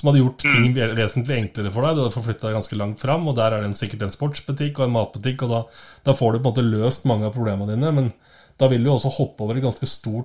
[0.00, 0.94] som hadde gjort ting mm.
[0.96, 1.96] vesentlig enklere for deg.
[1.96, 4.86] Du hadde forflytta deg ganske langt fram, og der er det sikkert en sportsbutikk og
[4.86, 5.60] en matbutikk, og da,
[6.08, 7.92] da, får du på en måte løst mange av problemene dine.
[7.98, 8.08] Men
[8.60, 10.24] da vil du også hoppe over en ganske stor,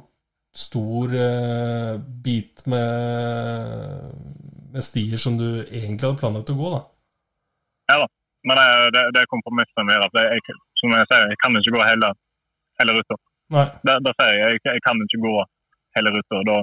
[0.56, 4.16] stor uh, bit med,
[4.72, 6.82] med, stier som du egentlig hadde planlagt å gå, da.
[7.92, 8.08] Ja da,
[8.48, 11.76] men det, det, det er kompromisset med at jeg, som jeg sier, jeg kan ikke
[11.76, 12.16] gå hele,
[12.80, 13.20] hele ruta.
[13.52, 15.36] Da, da sier jeg, jeg jeg kan ikke gå
[16.00, 16.42] hele ruta.
[16.48, 16.58] Da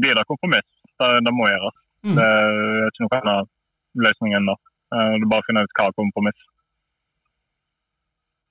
[0.00, 1.80] blir det kompromiss det, det må gjøres.
[2.06, 2.14] Mm.
[2.16, 3.50] Det er ikke noen annen
[4.06, 4.56] løsning ennå.
[4.92, 5.20] det.
[5.22, 6.46] du bare finner ut hva kompromiss.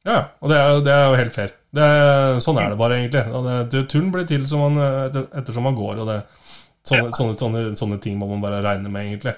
[0.07, 1.55] Ja, og det er, det er jo helt fair.
[1.75, 3.25] Er, sånn er det bare, egentlig.
[3.73, 4.79] Det, turen blir til som man,
[5.09, 6.01] etter, ettersom man går.
[6.01, 6.21] og det,
[6.87, 7.15] sånne, ja.
[7.17, 9.35] sånne, sånne, sånne, ting må man bare regne med, egentlig.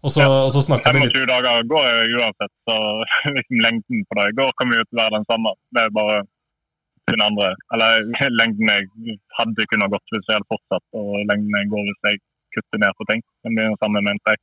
[0.00, 0.28] Og så, ja.
[0.46, 1.16] og så snakker vi litt...
[1.28, 2.76] dager går jo uansett, så
[3.36, 5.52] liksom lengden på det går kommer jo til å være den samme.
[5.76, 6.20] Det er bare
[7.10, 8.06] den andre Eller
[8.40, 12.22] lengden jeg hadde kunnet gått hvis jeg hadde fortsatt, og lengden jeg går hvis jeg
[12.54, 13.24] kutte ned på ting.
[13.44, 14.40] Det blir det samme med en.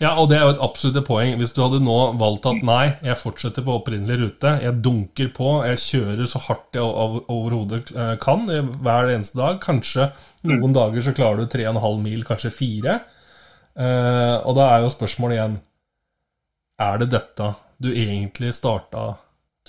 [0.00, 1.34] Ja, og det er jo et absolutt poeng.
[1.38, 5.50] Hvis du hadde nå valgt at nei, jeg fortsetter på opprinnelig rute, jeg dunker på,
[5.68, 9.60] jeg kjører så hardt jeg overhodet eh, kan hver eneste dag.
[9.62, 10.08] Kanskje
[10.48, 10.76] noen mm.
[10.78, 12.98] dager så klarer du 3,5 mil, kanskje 4.
[13.80, 15.52] Uh, og da er jo spørsmålet igjen
[16.82, 17.46] Er det dette
[17.80, 19.04] du egentlig starta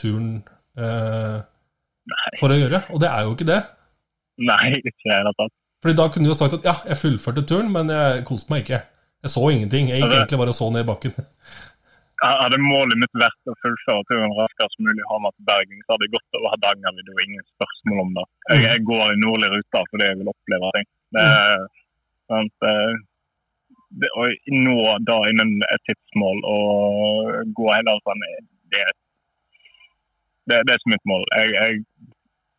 [0.02, 0.40] turen
[0.82, 1.38] uh,
[2.40, 2.82] for å gjøre?
[2.92, 3.60] Og det er jo ikke det.
[4.42, 5.61] Nei, ikke i det hele tatt.
[5.82, 8.64] Fordi da kunne du jo sagt at ja, jeg fullførte turen, men jeg koste meg
[8.64, 8.84] ikke.
[9.26, 9.90] Jeg så ingenting.
[9.90, 11.14] Jeg gikk egentlig bare og så ned i bakken.
[12.22, 16.14] Hadde målet mitt vært å fullføre turen raskest mulig hjem til Bergen, så hadde jeg
[16.16, 18.26] gått over Hardangervidda og ingen spørsmål om det.
[18.52, 20.88] Jeg, jeg går i nordlig rute fordi jeg vil oppleve ting.
[21.18, 21.26] Det,
[22.30, 22.52] mm.
[24.04, 24.28] det, å
[24.68, 24.78] nå
[25.10, 28.26] da innen et tidsmål og gå hele sånn,
[28.76, 28.86] det,
[30.46, 31.26] det, det er ikke mitt mål.
[31.34, 31.82] Jeg, jeg,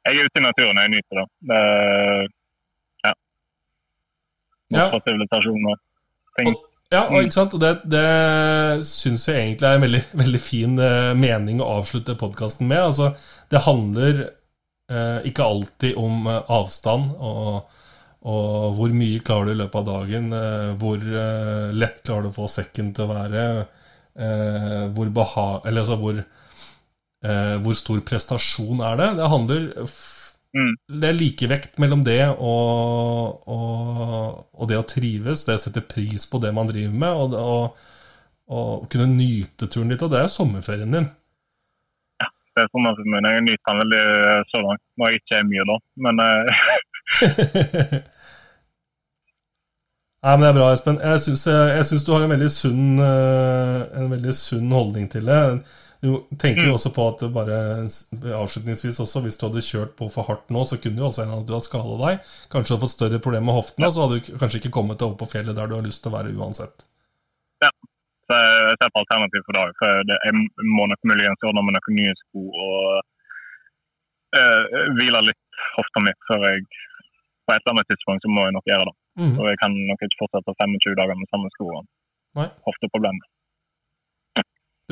[0.08, 1.26] jeg er ute i naturen, jeg nyter det.
[1.52, 1.62] det.
[4.78, 4.88] Ja.
[6.38, 6.54] Ting.
[6.92, 7.54] Ja, og ikke sant?
[7.56, 12.16] Og det, det syns jeg egentlig er en veldig, veldig fin eh, mening å avslutte
[12.20, 12.82] podkasten med.
[12.90, 13.12] Altså,
[13.52, 14.24] det handler
[14.92, 17.78] eh, ikke alltid om eh, avstand og,
[18.28, 20.28] og hvor mye klarer du i løpet av dagen.
[20.36, 21.06] Eh, hvor
[21.74, 23.46] lett klarer du å få sekken til å være.
[24.20, 25.48] eh, hvor beha...
[25.64, 29.10] Eller altså hvor eh, Hvor stor prestasjon er det?
[29.20, 29.70] Det handler
[30.52, 30.74] Mm.
[31.00, 36.26] det er likevekt mellom det og, og, og det å trives, det å sette pris
[36.28, 37.88] på det man driver med, og, og,
[38.52, 40.04] og kunne nyte turen litt.
[40.04, 41.08] Og det er sommerferien din.
[42.20, 43.30] Ja, Det er sommerferien min.
[43.32, 44.84] Jeg nyter den veldig eh, så langt.
[45.00, 45.78] Når jeg ikke er mye, da.
[46.08, 46.64] Men eh,
[50.22, 51.00] Nei, men Det er bra, Espen.
[51.02, 55.40] Jeg syns, du har en veldig sunn eh, En veldig sunn holdning til det.
[56.02, 57.56] Du tenker jo også på at bare
[58.34, 61.36] avslutningsvis også, hvis du hadde kjørt på for hardt nå, så kunne jo også hende
[61.38, 62.32] at du hadde skada deg.
[62.50, 65.20] Kanskje hadde fått større problemer med hoftene, så hadde du kanskje ikke kommet deg opp
[65.20, 66.82] på fjellet der du har lyst til å være uansett.
[67.62, 67.70] Ja,
[68.26, 69.70] så jeg ser på alternativ for dag.
[69.78, 72.82] For det, jeg må nok muligens ordne med noen nye sko og
[74.40, 76.66] øh, hvile litt hofta mi før jeg
[77.46, 78.96] På et eller annet tidspunkt så må jeg nok gjøre det.
[79.22, 79.32] Mm.
[79.38, 81.70] Og jeg kan nok ikke fortsette 25 dager med samme sko
[82.66, 83.26] hofteproblemer.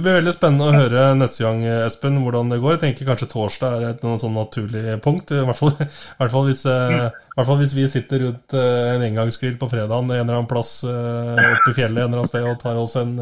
[0.00, 2.78] Det blir veldig spennende å høre neste gang, Espen, hvordan det går.
[2.78, 5.28] Jeg tenker kanskje torsdag er et noe sånn naturlig punkt.
[5.36, 5.88] I hvert fall, i
[6.22, 9.68] hvert fall, hvis, eh, i hvert fall hvis vi sitter rundt eh, en engangsgrill på
[9.68, 12.80] fredagen en eller annen plass eh, oppe i fjellet en eller annen sted og tar
[12.80, 13.12] oss en,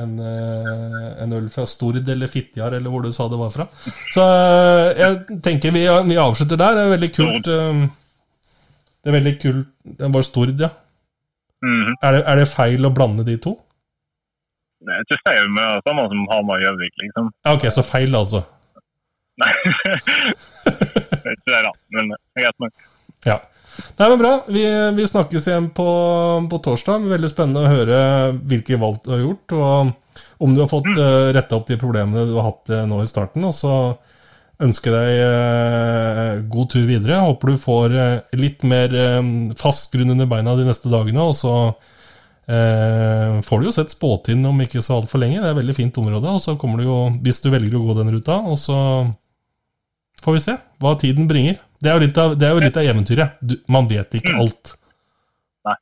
[0.00, 3.68] en, en øl fra Stord eller Fitjar, eller hvor du sa det var fra.
[4.16, 4.24] Så
[5.02, 6.80] jeg tenker vi, vi avslutter der.
[6.80, 7.52] Det er veldig kult.
[9.04, 9.68] Det er veldig kult
[10.00, 10.72] Det var Stord, ja.
[11.60, 11.94] Mhm.
[12.00, 13.58] Er det, er det feil å blande de to?
[14.84, 17.30] Det er ikke feil med det samme som Hamar og Gjøvik, liksom.
[17.54, 18.44] Ok, så feil, altså.
[19.40, 19.50] Nei.
[20.64, 21.72] det er ikke det, da.
[21.96, 22.88] Men greit nok.
[23.24, 23.40] Ja.
[23.98, 24.32] Nei, men Bra.
[24.54, 24.64] Vi,
[24.98, 25.88] vi snakkes igjen på,
[26.50, 27.08] på torsdag.
[27.10, 28.00] Veldig spennende å høre
[28.46, 32.26] hvilke valg du har gjort, og om du har fått uh, retta opp de problemene
[32.28, 33.46] du har hatt uh, nå i starten.
[33.48, 33.74] Og så
[34.62, 37.22] ønsker jeg deg uh, god tur videre.
[37.24, 39.20] Håper du får eh, litt mer eh,
[39.58, 41.26] fast grunn under beina de neste dagene.
[41.26, 41.54] Og så
[42.46, 45.40] eh, får du jo sett Spåtind om ikke så altfor lenge.
[45.40, 46.32] Det er et veldig fint område.
[46.32, 48.78] Og så kommer du jo, hvis du velger å gå den ruta, og så
[50.24, 51.60] får vi se hva tiden bringer.
[51.82, 53.38] Det er jo litt av, det er jo litt av eventyret.
[53.44, 54.74] Du, man vet ikke alt.
[55.68, 55.78] Nei.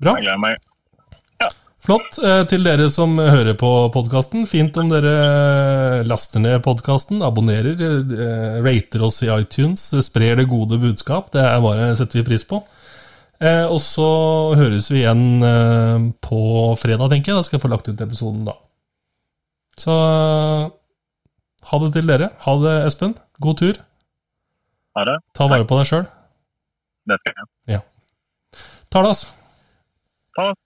[0.00, 0.16] Bra.
[0.16, 0.60] Jeg gleder meg.
[1.80, 2.18] Flott.
[2.20, 8.58] Eh, til dere som hører på podkasten, fint om dere laster ned podkasten, abonnerer, eh,
[8.60, 11.32] rater oss i iTunes, sprer det gode budskap.
[11.32, 12.60] Det er bare setter vi pris på.
[13.40, 14.06] Eh, og så
[14.58, 16.40] høres vi igjen eh, på
[16.80, 17.38] fredag, tenker jeg.
[17.40, 18.56] Da skal jeg få lagt ut episoden da.
[19.80, 19.94] Så
[21.70, 22.32] ha det til dere.
[22.44, 23.14] Ha det, Espen.
[23.40, 23.80] God tur.
[24.98, 25.16] Ha det.
[25.38, 26.08] Ta vare på deg sjøl.
[27.08, 27.80] Det skal jeg.
[28.90, 29.24] Talas.
[30.36, 30.56] Ta det.